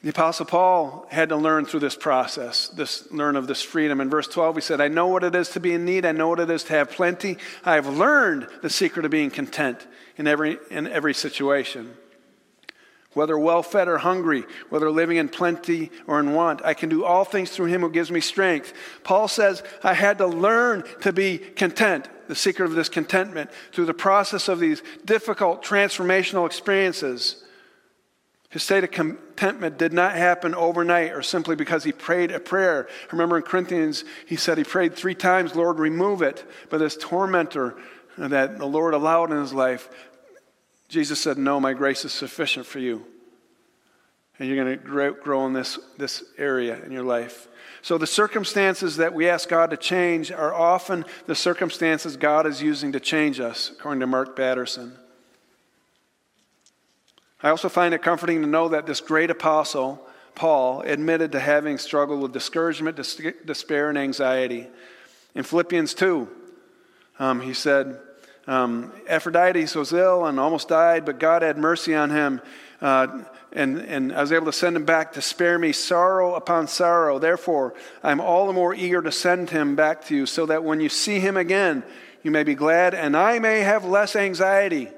The 0.02 0.10
Apostle 0.10 0.46
Paul 0.46 1.06
had 1.10 1.30
to 1.30 1.36
learn 1.36 1.64
through 1.64 1.80
this 1.80 1.96
process, 1.96 2.68
this 2.68 3.10
learn 3.10 3.34
of 3.34 3.48
this 3.48 3.62
freedom. 3.62 4.00
In 4.00 4.08
verse 4.08 4.28
12, 4.28 4.56
he 4.56 4.60
said, 4.60 4.80
I 4.80 4.86
know 4.86 5.08
what 5.08 5.24
it 5.24 5.34
is 5.34 5.48
to 5.50 5.60
be 5.60 5.74
in 5.74 5.84
need. 5.84 6.06
I 6.06 6.12
know 6.12 6.28
what 6.28 6.38
it 6.38 6.50
is 6.50 6.62
to 6.64 6.74
have 6.74 6.90
plenty. 6.90 7.36
I 7.64 7.74
have 7.74 7.88
learned 7.88 8.46
the 8.62 8.70
secret 8.70 9.04
of 9.04 9.10
being 9.10 9.30
content 9.30 9.84
in 10.16 10.28
every, 10.28 10.58
in 10.70 10.86
every 10.86 11.14
situation. 11.14 11.96
Whether 13.14 13.36
well 13.36 13.64
fed 13.64 13.88
or 13.88 13.98
hungry, 13.98 14.44
whether 14.68 14.88
living 14.88 15.16
in 15.16 15.28
plenty 15.30 15.90
or 16.06 16.20
in 16.20 16.32
want, 16.32 16.64
I 16.64 16.74
can 16.74 16.88
do 16.88 17.04
all 17.04 17.24
things 17.24 17.50
through 17.50 17.66
him 17.66 17.80
who 17.80 17.90
gives 17.90 18.12
me 18.12 18.20
strength. 18.20 18.72
Paul 19.02 19.26
says, 19.26 19.64
I 19.82 19.94
had 19.94 20.18
to 20.18 20.28
learn 20.28 20.84
to 21.00 21.12
be 21.12 21.38
content, 21.38 22.08
the 22.28 22.36
secret 22.36 22.66
of 22.66 22.76
this 22.76 22.88
contentment, 22.88 23.50
through 23.72 23.86
the 23.86 23.94
process 23.94 24.46
of 24.46 24.60
these 24.60 24.80
difficult 25.04 25.64
transformational 25.64 26.46
experiences. 26.46 27.42
His 28.58 28.64
state 28.64 28.82
of 28.82 28.90
contentment 28.90 29.78
did 29.78 29.92
not 29.92 30.16
happen 30.16 30.52
overnight 30.52 31.12
or 31.12 31.22
simply 31.22 31.54
because 31.54 31.84
he 31.84 31.92
prayed 31.92 32.32
a 32.32 32.40
prayer. 32.40 32.88
Remember 33.12 33.36
in 33.36 33.44
Corinthians, 33.44 34.02
he 34.26 34.34
said 34.34 34.58
he 34.58 34.64
prayed 34.64 34.96
three 34.96 35.14
times, 35.14 35.54
Lord, 35.54 35.78
remove 35.78 36.22
it. 36.22 36.44
But 36.68 36.78
this 36.78 36.96
tormentor 36.96 37.76
that 38.16 38.58
the 38.58 38.66
Lord 38.66 38.94
allowed 38.94 39.30
in 39.30 39.38
his 39.38 39.52
life, 39.54 39.88
Jesus 40.88 41.20
said, 41.20 41.38
No, 41.38 41.60
my 41.60 41.72
grace 41.72 42.04
is 42.04 42.12
sufficient 42.12 42.66
for 42.66 42.80
you. 42.80 43.06
And 44.40 44.48
you're 44.48 44.64
going 44.64 44.76
to 44.76 45.12
grow 45.22 45.46
in 45.46 45.52
this, 45.52 45.78
this 45.96 46.24
area 46.36 46.82
in 46.84 46.90
your 46.90 47.04
life. 47.04 47.46
So, 47.80 47.96
the 47.96 48.08
circumstances 48.08 48.96
that 48.96 49.14
we 49.14 49.28
ask 49.28 49.48
God 49.48 49.70
to 49.70 49.76
change 49.76 50.32
are 50.32 50.52
often 50.52 51.04
the 51.26 51.36
circumstances 51.36 52.16
God 52.16 52.44
is 52.44 52.60
using 52.60 52.90
to 52.90 52.98
change 52.98 53.38
us, 53.38 53.70
according 53.70 54.00
to 54.00 54.08
Mark 54.08 54.34
Batterson. 54.34 54.98
I 57.40 57.50
also 57.50 57.68
find 57.68 57.94
it 57.94 58.02
comforting 58.02 58.42
to 58.42 58.48
know 58.48 58.68
that 58.68 58.86
this 58.86 59.00
great 59.00 59.30
apostle, 59.30 60.04
Paul, 60.34 60.80
admitted 60.82 61.32
to 61.32 61.40
having 61.40 61.78
struggled 61.78 62.20
with 62.20 62.32
discouragement, 62.32 62.96
despair, 62.96 63.88
and 63.88 63.96
anxiety. 63.96 64.66
In 65.36 65.44
Philippians 65.44 65.94
2, 65.94 66.28
um, 67.20 67.40
he 67.40 67.54
said, 67.54 68.00
um, 68.48 68.92
Epaphroditus 69.06 69.74
was 69.76 69.92
ill 69.92 70.26
and 70.26 70.40
almost 70.40 70.68
died, 70.68 71.04
but 71.04 71.20
God 71.20 71.42
had 71.42 71.58
mercy 71.58 71.94
on 71.94 72.10
him. 72.10 72.40
Uh, 72.80 73.22
and, 73.52 73.78
and 73.78 74.12
I 74.12 74.20
was 74.20 74.32
able 74.32 74.46
to 74.46 74.52
send 74.52 74.74
him 74.74 74.84
back 74.84 75.12
to 75.12 75.22
spare 75.22 75.58
me 75.58 75.72
sorrow 75.72 76.34
upon 76.34 76.66
sorrow. 76.66 77.18
Therefore, 77.18 77.74
I'm 78.02 78.20
all 78.20 78.46
the 78.46 78.52
more 78.52 78.74
eager 78.74 79.02
to 79.02 79.12
send 79.12 79.50
him 79.50 79.76
back 79.76 80.04
to 80.06 80.16
you 80.16 80.26
so 80.26 80.46
that 80.46 80.64
when 80.64 80.80
you 80.80 80.88
see 80.88 81.20
him 81.20 81.36
again, 81.36 81.82
you 82.22 82.30
may 82.30 82.42
be 82.42 82.54
glad 82.54 82.94
and 82.94 83.16
I 83.16 83.38
may 83.38 83.60
have 83.60 83.84
less 83.84 84.16
anxiety. 84.16 84.88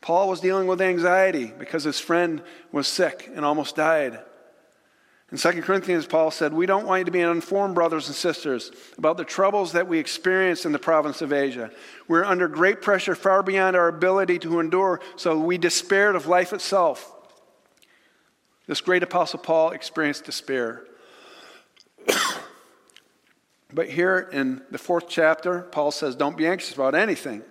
Paul 0.00 0.28
was 0.28 0.40
dealing 0.40 0.66
with 0.66 0.80
anxiety 0.80 1.52
because 1.58 1.84
his 1.84 1.98
friend 1.98 2.42
was 2.72 2.86
sick 2.86 3.30
and 3.34 3.44
almost 3.44 3.76
died. 3.76 4.20
In 5.30 5.36
2 5.36 5.62
Corinthians, 5.62 6.06
Paul 6.06 6.30
said, 6.30 6.54
We 6.54 6.64
don't 6.64 6.86
want 6.86 7.00
you 7.00 7.04
to 7.04 7.10
be 7.10 7.22
uninformed, 7.22 7.74
brothers 7.74 8.06
and 8.06 8.16
sisters, 8.16 8.72
about 8.96 9.18
the 9.18 9.24
troubles 9.24 9.72
that 9.72 9.86
we 9.86 9.98
experienced 9.98 10.64
in 10.64 10.72
the 10.72 10.78
province 10.78 11.20
of 11.20 11.34
Asia. 11.34 11.70
We're 12.06 12.24
under 12.24 12.48
great 12.48 12.80
pressure 12.80 13.14
far 13.14 13.42
beyond 13.42 13.76
our 13.76 13.88
ability 13.88 14.38
to 14.40 14.58
endure, 14.58 15.00
so 15.16 15.38
we 15.38 15.58
despaired 15.58 16.16
of 16.16 16.26
life 16.26 16.54
itself. 16.54 17.12
This 18.66 18.80
great 18.80 19.02
apostle 19.02 19.40
Paul 19.40 19.70
experienced 19.72 20.24
despair. 20.24 20.84
but 23.72 23.90
here 23.90 24.30
in 24.32 24.62
the 24.70 24.78
fourth 24.78 25.08
chapter, 25.08 25.60
Paul 25.60 25.90
says, 25.90 26.16
Don't 26.16 26.38
be 26.38 26.46
anxious 26.46 26.74
about 26.74 26.94
anything. 26.94 27.42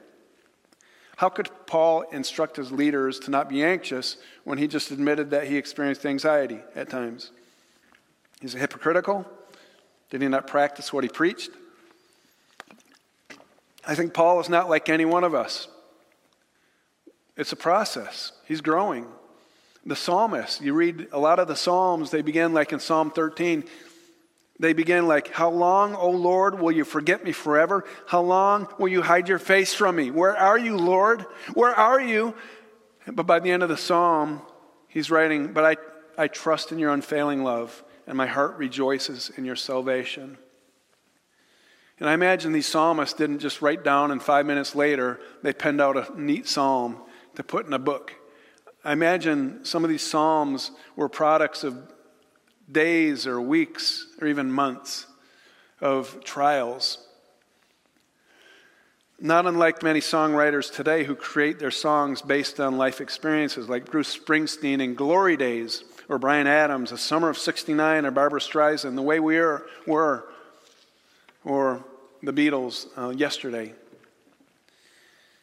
How 1.17 1.29
could 1.29 1.49
Paul 1.65 2.03
instruct 2.11 2.57
his 2.57 2.71
leaders 2.71 3.17
to 3.21 3.31
not 3.31 3.49
be 3.49 3.63
anxious 3.63 4.17
when 4.43 4.59
he 4.59 4.67
just 4.67 4.91
admitted 4.91 5.31
that 5.31 5.47
he 5.47 5.57
experienced 5.57 6.05
anxiety 6.05 6.59
at 6.75 6.89
times? 6.89 7.31
Is 8.43 8.53
it 8.53 8.59
hypocritical? 8.59 9.25
Did 10.11 10.21
he 10.21 10.27
not 10.27 10.45
practice 10.45 10.93
what 10.93 11.03
he 11.03 11.09
preached? 11.09 11.49
I 13.85 13.95
think 13.95 14.13
Paul 14.13 14.39
is 14.39 14.47
not 14.47 14.69
like 14.69 14.89
any 14.89 15.05
one 15.05 15.23
of 15.23 15.33
us. 15.33 15.67
It's 17.35 17.51
a 17.51 17.55
process. 17.55 18.31
He's 18.45 18.61
growing. 18.61 19.07
The 19.87 19.95
psalmist, 19.95 20.61
you 20.61 20.75
read 20.75 21.07
a 21.11 21.19
lot 21.19 21.39
of 21.39 21.47
the 21.47 21.55
Psalms, 21.55 22.11
they 22.11 22.21
begin 22.21 22.53
like 22.53 22.73
in 22.73 22.79
Psalm 22.79 23.09
13. 23.09 23.63
They 24.59 24.73
begin 24.73 25.07
like, 25.07 25.29
How 25.29 25.49
long, 25.49 25.95
O 25.95 26.09
Lord, 26.09 26.59
will 26.59 26.71
you 26.71 26.83
forget 26.83 27.23
me 27.23 27.31
forever? 27.31 27.85
How 28.07 28.21
long 28.21 28.67
will 28.79 28.87
you 28.87 29.01
hide 29.01 29.29
your 29.29 29.39
face 29.39 29.73
from 29.73 29.95
me? 29.95 30.11
Where 30.11 30.35
are 30.35 30.57
you, 30.57 30.77
Lord? 30.77 31.25
Where 31.53 31.73
are 31.73 32.01
you? 32.01 32.33
But 33.05 33.27
by 33.27 33.39
the 33.39 33.51
end 33.51 33.63
of 33.63 33.69
the 33.69 33.77
psalm, 33.77 34.41
he's 34.87 35.11
writing, 35.11 35.53
But 35.53 35.65
I, 36.17 36.23
I 36.23 36.27
trust 36.27 36.71
in 36.71 36.79
your 36.79 36.91
unfailing 36.91 37.43
love, 37.43 37.83
and 38.07 38.17
my 38.17 38.27
heart 38.27 38.57
rejoices 38.57 39.31
in 39.37 39.45
your 39.45 39.55
salvation. 39.55 40.37
And 41.99 42.09
I 42.09 42.13
imagine 42.13 42.51
these 42.51 42.67
psalmists 42.67 43.17
didn't 43.17 43.39
just 43.39 43.61
write 43.61 43.83
down 43.83 44.11
and 44.11 44.21
five 44.21 44.45
minutes 44.45 44.75
later 44.75 45.19
they 45.41 45.51
penned 45.51 45.81
out 45.81 45.97
a 45.97 46.19
neat 46.19 46.47
psalm 46.47 46.97
to 47.35 47.43
put 47.43 47.65
in 47.65 47.73
a 47.73 47.79
book. 47.79 48.13
I 48.83 48.93
imagine 48.93 49.65
some 49.65 49.83
of 49.83 49.89
these 49.89 50.03
psalms 50.03 50.71
were 50.95 51.09
products 51.09 51.63
of 51.63 51.75
days 52.71 53.27
or 53.27 53.39
weeks 53.39 54.07
or 54.21 54.27
even 54.27 54.51
months 54.51 55.05
of 55.81 56.23
trials. 56.23 56.97
Not 59.19 59.47
unlike 59.47 59.81
many 59.81 59.99
songwriters 59.99 60.71
today 60.71 61.03
who 61.03 61.15
create 61.15 61.57
their 61.57 61.71
songs 61.71 62.21
based 62.21 62.59
on 62.59 62.77
life 62.77 63.01
experiences, 63.01 63.67
like 63.67 63.89
Bruce 63.89 64.15
Springsteen 64.15 64.79
in 64.79 64.93
Glory 64.93 65.35
Days, 65.35 65.83
or 66.07 66.19
Bryan 66.19 66.45
Adams, 66.45 66.91
The 66.91 66.97
Summer 66.97 67.29
of 67.29 67.37
69, 67.37 68.05
or 68.05 68.11
Barbra 68.11 68.39
Streisand, 68.39 68.95
The 68.95 69.01
Way 69.01 69.19
We 69.19 69.37
Are, 69.37 69.65
Were, 69.87 70.29
or 71.43 71.83
the 72.21 72.31
Beatles, 72.31 72.87
uh, 72.95 73.09
Yesterday. 73.09 73.73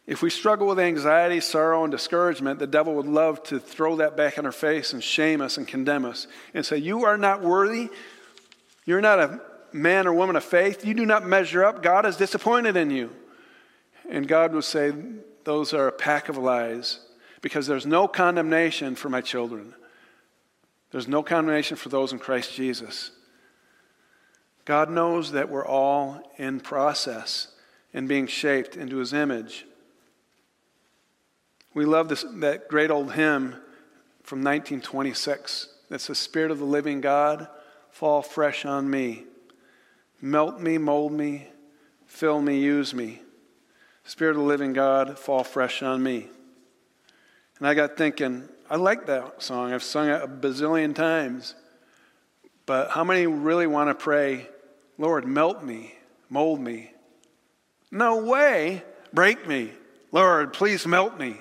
If 0.07 0.21
we 0.21 0.29
struggle 0.29 0.67
with 0.67 0.79
anxiety, 0.79 1.41
sorrow, 1.41 1.83
and 1.83 1.91
discouragement, 1.91 2.59
the 2.59 2.67
devil 2.67 2.95
would 2.97 3.07
love 3.07 3.43
to 3.45 3.59
throw 3.59 3.97
that 3.97 4.17
back 4.17 4.37
in 4.37 4.45
our 4.45 4.53
face 4.53 4.93
and 4.93 5.03
shame 5.03 5.41
us 5.41 5.57
and 5.57 5.67
condemn 5.67 6.05
us 6.05 6.27
and 6.53 6.65
say, 6.65 6.77
You 6.77 7.05
are 7.05 7.17
not 7.17 7.43
worthy. 7.43 7.89
You're 8.85 9.01
not 9.01 9.19
a 9.19 9.41
man 9.73 10.07
or 10.07 10.13
woman 10.13 10.37
of 10.37 10.45
faith. 10.45 10.85
You 10.85 10.93
do 10.93 11.07
not 11.07 11.27
measure 11.27 11.65
up. 11.65 11.83
God 11.83 12.05
is 12.05 12.17
disappointed 12.17 12.77
in 12.77 12.91
you. 12.91 13.11
And 14.11 14.29
God 14.29 14.53
would 14.53 14.65
say, 14.65 14.93
Those 15.45 15.73
are 15.73 15.89
a 15.89 15.93
pack 15.93 16.29
of 16.29 16.37
lies 16.37 17.01
because 17.41 17.67
there's 17.67 17.87
no 17.87 18.07
condemnation 18.07 18.97
for 18.97 19.09
my 19.09 19.23
children. 19.23 19.75
There's 20.91 21.09
no 21.09 21.23
condemnation 21.23 21.79
for 21.79 21.89
those 21.89 22.13
in 22.13 22.19
Christ 22.19 22.55
Jesus. 22.55 23.11
God 24.67 24.91
knows 24.91 25.33
that 25.33 25.49
we're 25.49 25.67
all 25.67 26.21
in 26.37 26.61
process 26.61 27.49
and 27.93 28.07
being 28.07 28.27
shaped 28.27 28.77
into 28.77 28.99
his 28.99 29.13
image. 29.13 29.67
We 31.75 31.85
love 31.85 32.09
this, 32.09 32.25
that 32.37 32.69
great 32.69 32.91
old 32.91 33.13
hymn, 33.13 33.57
from 34.25 34.39
1926. 34.39 35.69
It's 35.91 36.07
the 36.07 36.15
Spirit 36.15 36.51
of 36.51 36.59
the 36.59 36.65
living 36.65 37.01
God, 37.01 37.47
fall 37.91 38.23
fresh 38.23 38.65
on 38.65 38.89
me. 38.89 39.25
Melt 40.21 40.61
me, 40.61 40.79
mold 40.79 41.13
me, 41.13 41.49
fill 42.07 42.41
me, 42.41 42.59
use 42.59 42.95
me. 42.95 43.21
Spirit 44.05 44.33
of 44.33 44.37
the 44.39 44.43
living 44.43 44.73
God, 44.73 45.19
fall 45.19 45.45
fresh 45.45 45.83
on 45.83 46.03
me. 46.03 46.29
And 47.59 47.69
I 47.69 47.75
got 47.75 47.97
thinking, 47.97 48.49
I 48.71 48.77
like 48.77 49.07
that 49.07 49.43
song. 49.43 49.73
I've 49.73 49.83
sung 49.83 50.09
it 50.09 50.23
a 50.23 50.27
bazillion 50.27 50.95
times. 50.95 51.55
But 52.67 52.91
how 52.91 53.05
many 53.05 53.27
really 53.27 53.67
want 53.67 53.91
to 53.91 53.95
pray, 53.95 54.49
Lord, 54.97 55.27
melt 55.27 55.63
me, 55.63 55.95
mold 56.31 56.61
me? 56.61 56.93
No 57.91 58.25
way, 58.25 58.83
break 59.13 59.47
me. 59.47 59.73
Lord, 60.13 60.55
please 60.55 60.87
melt 60.87 61.19
me. 61.19 61.41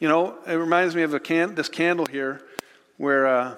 You 0.00 0.08
know, 0.08 0.38
it 0.46 0.54
reminds 0.54 0.96
me 0.96 1.02
of 1.02 1.22
can- 1.22 1.54
this 1.54 1.68
candle 1.68 2.06
here, 2.06 2.40
where 2.96 3.26
uh, 3.26 3.54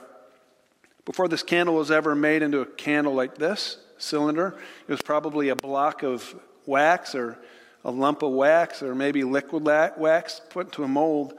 before 1.05 1.29
this 1.29 1.45
candle 1.45 1.77
was 1.77 1.93
ever 1.93 2.17
made 2.17 2.43
into 2.43 2.61
a 2.61 2.67
candle 2.67 3.15
like 3.15 3.37
this 3.37 3.79
cylinder, 3.99 4.59
it 4.89 4.91
was 4.91 5.01
probably 5.03 5.51
a 5.51 5.57
block 5.57 6.03
of 6.03 6.35
wax 6.67 7.15
or 7.15 7.39
a 7.85 7.93
lump 7.93 8.23
of 8.23 8.33
wax 8.33 8.83
or 8.83 8.93
maybe 8.93 9.23
liquid 9.23 9.65
wax 9.97 10.41
put 10.51 10.67
into 10.67 10.83
a 10.83 10.89
mold. 10.89 11.35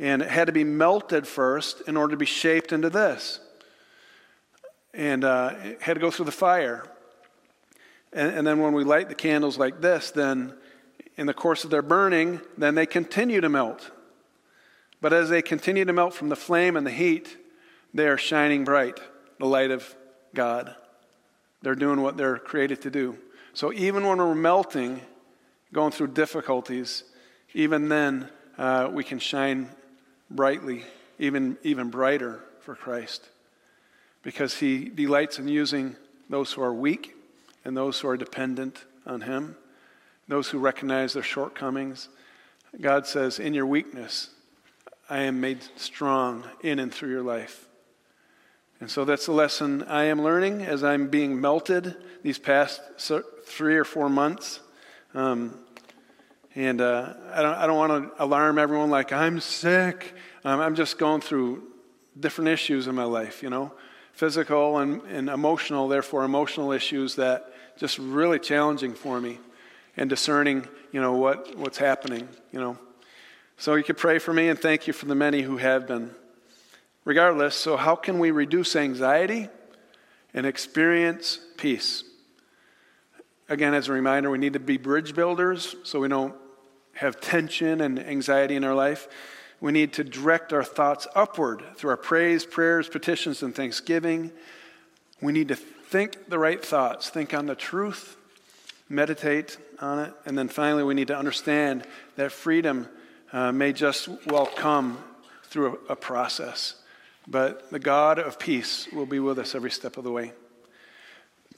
And 0.00 0.22
it 0.22 0.30
had 0.30 0.46
to 0.46 0.52
be 0.52 0.64
melted 0.64 1.26
first 1.26 1.82
in 1.86 1.98
order 1.98 2.12
to 2.12 2.16
be 2.16 2.24
shaped 2.24 2.72
into 2.72 2.88
this. 2.88 3.40
And 4.94 5.22
uh, 5.22 5.54
it 5.62 5.82
had 5.82 5.94
to 5.94 6.00
go 6.00 6.10
through 6.10 6.24
the 6.24 6.32
fire. 6.32 6.86
And, 8.10 8.38
and 8.38 8.46
then 8.46 8.58
when 8.58 8.72
we 8.72 8.84
light 8.84 9.10
the 9.10 9.14
candles 9.14 9.58
like 9.58 9.82
this, 9.82 10.12
then 10.12 10.54
in 11.18 11.26
the 11.26 11.34
course 11.34 11.64
of 11.64 11.70
their 11.70 11.82
burning, 11.82 12.40
then 12.56 12.74
they 12.74 12.86
continue 12.86 13.42
to 13.42 13.50
melt. 13.50 13.90
But 15.04 15.12
as 15.12 15.28
they 15.28 15.42
continue 15.42 15.84
to 15.84 15.92
melt 15.92 16.14
from 16.14 16.30
the 16.30 16.34
flame 16.34 16.78
and 16.78 16.86
the 16.86 16.90
heat, 16.90 17.36
they 17.92 18.08
are 18.08 18.16
shining 18.16 18.64
bright, 18.64 18.98
the 19.38 19.44
light 19.44 19.70
of 19.70 19.94
God. 20.34 20.74
They're 21.60 21.74
doing 21.74 22.00
what 22.00 22.16
they're 22.16 22.38
created 22.38 22.80
to 22.80 22.90
do. 22.90 23.18
So 23.52 23.70
even 23.70 24.06
when 24.06 24.16
we're 24.16 24.34
melting, 24.34 25.02
going 25.74 25.92
through 25.92 26.06
difficulties, 26.06 27.04
even 27.52 27.90
then 27.90 28.30
uh, 28.56 28.88
we 28.90 29.04
can 29.04 29.18
shine 29.18 29.68
brightly, 30.30 30.84
even, 31.18 31.58
even 31.62 31.90
brighter 31.90 32.42
for 32.60 32.74
Christ. 32.74 33.28
Because 34.22 34.56
he 34.56 34.88
delights 34.88 35.38
in 35.38 35.48
using 35.48 35.96
those 36.30 36.54
who 36.54 36.62
are 36.62 36.72
weak 36.72 37.14
and 37.62 37.76
those 37.76 38.00
who 38.00 38.08
are 38.08 38.16
dependent 38.16 38.86
on 39.04 39.20
him, 39.20 39.56
those 40.28 40.48
who 40.48 40.58
recognize 40.58 41.12
their 41.12 41.22
shortcomings. 41.22 42.08
God 42.80 43.06
says, 43.06 43.38
In 43.38 43.52
your 43.52 43.66
weakness, 43.66 44.30
I 45.08 45.22
am 45.22 45.40
made 45.40 45.58
strong 45.76 46.44
in 46.62 46.78
and 46.78 46.92
through 46.92 47.10
your 47.10 47.22
life. 47.22 47.68
And 48.80 48.90
so 48.90 49.04
that's 49.04 49.26
the 49.26 49.32
lesson 49.32 49.82
I 49.84 50.04
am 50.04 50.22
learning 50.22 50.62
as 50.62 50.82
I'm 50.82 51.08
being 51.08 51.40
melted 51.40 51.96
these 52.22 52.38
past 52.38 52.80
three 53.44 53.76
or 53.76 53.84
four 53.84 54.08
months. 54.08 54.60
Um, 55.14 55.58
and 56.54 56.80
uh, 56.80 57.14
I 57.32 57.42
don't, 57.42 57.54
I 57.54 57.66
don't 57.66 57.76
want 57.76 58.16
to 58.16 58.22
alarm 58.22 58.58
everyone 58.58 58.90
like 58.90 59.12
I'm 59.12 59.40
sick. 59.40 60.14
Um, 60.44 60.60
I'm 60.60 60.74
just 60.74 60.98
going 60.98 61.20
through 61.20 61.64
different 62.18 62.48
issues 62.48 62.86
in 62.86 62.94
my 62.94 63.04
life, 63.04 63.42
you 63.42 63.50
know, 63.50 63.72
physical 64.12 64.78
and, 64.78 65.02
and 65.02 65.28
emotional, 65.28 65.88
therefore, 65.88 66.24
emotional 66.24 66.72
issues 66.72 67.16
that 67.16 67.52
just 67.76 67.98
really 67.98 68.38
challenging 68.38 68.94
for 68.94 69.20
me 69.20 69.38
and 69.96 70.08
discerning, 70.08 70.66
you 70.92 71.00
know, 71.00 71.14
what, 71.14 71.56
what's 71.56 71.78
happening, 71.78 72.28
you 72.52 72.60
know. 72.60 72.78
So 73.64 73.76
you 73.76 73.82
could 73.82 73.96
pray 73.96 74.18
for 74.18 74.34
me 74.34 74.50
and 74.50 74.58
thank 74.58 74.86
you 74.86 74.92
for 74.92 75.06
the 75.06 75.14
many 75.14 75.40
who 75.40 75.56
have 75.56 75.86
been. 75.86 76.10
Regardless, 77.06 77.54
so 77.54 77.78
how 77.78 77.96
can 77.96 78.18
we 78.18 78.30
reduce 78.30 78.76
anxiety 78.76 79.48
and 80.34 80.44
experience 80.44 81.40
peace? 81.56 82.04
Again, 83.48 83.72
as 83.72 83.88
a 83.88 83.92
reminder, 83.94 84.28
we 84.28 84.36
need 84.36 84.52
to 84.52 84.60
be 84.60 84.76
bridge 84.76 85.14
builders 85.14 85.76
so 85.82 85.98
we 85.98 86.08
don't 86.08 86.34
have 86.92 87.22
tension 87.22 87.80
and 87.80 87.98
anxiety 87.98 88.54
in 88.54 88.64
our 88.64 88.74
life, 88.74 89.08
we 89.62 89.72
need 89.72 89.94
to 89.94 90.04
direct 90.04 90.52
our 90.52 90.62
thoughts 90.62 91.06
upward 91.14 91.62
through 91.76 91.88
our 91.88 91.96
praise, 91.96 92.44
prayers, 92.44 92.86
petitions, 92.86 93.42
and 93.42 93.54
thanksgiving. 93.54 94.30
We 95.22 95.32
need 95.32 95.48
to 95.48 95.56
think 95.56 96.28
the 96.28 96.38
right 96.38 96.62
thoughts, 96.62 97.08
think 97.08 97.32
on 97.32 97.46
the 97.46 97.54
truth, 97.54 98.18
meditate 98.90 99.56
on 99.80 100.00
it, 100.00 100.12
and 100.26 100.36
then 100.36 100.48
finally, 100.48 100.84
we 100.84 100.92
need 100.92 101.08
to 101.08 101.16
understand 101.16 101.86
that 102.16 102.30
freedom 102.30 102.90
uh, 103.34 103.50
may 103.50 103.72
just 103.72 104.08
well 104.26 104.46
come 104.46 104.96
through 105.42 105.80
a, 105.88 105.92
a 105.92 105.96
process, 105.96 106.76
but 107.26 107.68
the 107.70 107.80
God 107.80 108.20
of 108.20 108.38
peace 108.38 108.86
will 108.92 109.06
be 109.06 109.18
with 109.18 109.40
us 109.40 109.56
every 109.56 109.72
step 109.72 109.96
of 109.96 110.04
the 110.04 110.12
way. 110.12 110.32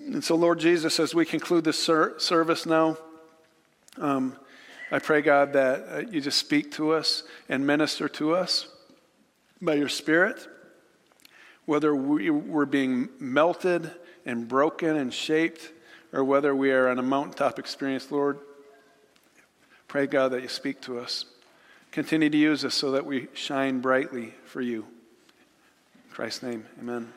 And 0.01 0.25
so, 0.25 0.37
Lord 0.37 0.59
Jesus, 0.59 0.99
as 0.99 1.15
we 1.15 1.27
conclude 1.27 1.65
this 1.65 1.79
ser- 1.79 2.19
service 2.19 2.65
now, 2.65 2.97
um, 3.99 4.37
I 4.91 5.01
pray, 5.01 5.21
God, 5.21 5.53
that 5.53 5.87
uh, 5.91 5.99
you 6.11 6.21
just 6.23 6.39
speak 6.39 6.73
to 6.73 6.93
us 6.93 7.25
and 7.49 7.67
minister 7.67 8.09
to 8.09 8.35
us 8.35 8.69
by 9.61 9.75
your 9.75 9.89
Spirit, 9.91 10.49
whether 11.67 11.95
we, 11.95 12.31
we're 12.31 12.67
being 12.67 13.11
melted 13.19 13.91
and 14.25 14.49
broken 14.49 14.97
and 14.97 15.13
shaped, 15.13 15.73
or 16.13 16.25
whether 16.25 16.55
we 16.55 16.71
are 16.71 16.89
on 16.89 16.99
a 16.99 17.03
mountaintop 17.03 17.59
experience, 17.59 18.11
Lord. 18.11 18.39
Pray, 19.89 20.07
God, 20.07 20.33
that 20.33 20.43
you 20.43 20.49
speak 20.49 20.81
to 20.83 21.01
us. 21.01 21.27
Continue 21.97 22.29
to 22.29 22.37
use 22.37 22.63
us 22.63 22.75
so 22.75 22.91
that 22.91 23.07
we 23.07 23.29
shine 23.33 23.81
brightly 23.81 24.35
for 24.45 24.61
you. 24.61 24.85
In 25.95 26.11
Christ's 26.11 26.43
name, 26.43 26.67
amen. 26.79 27.11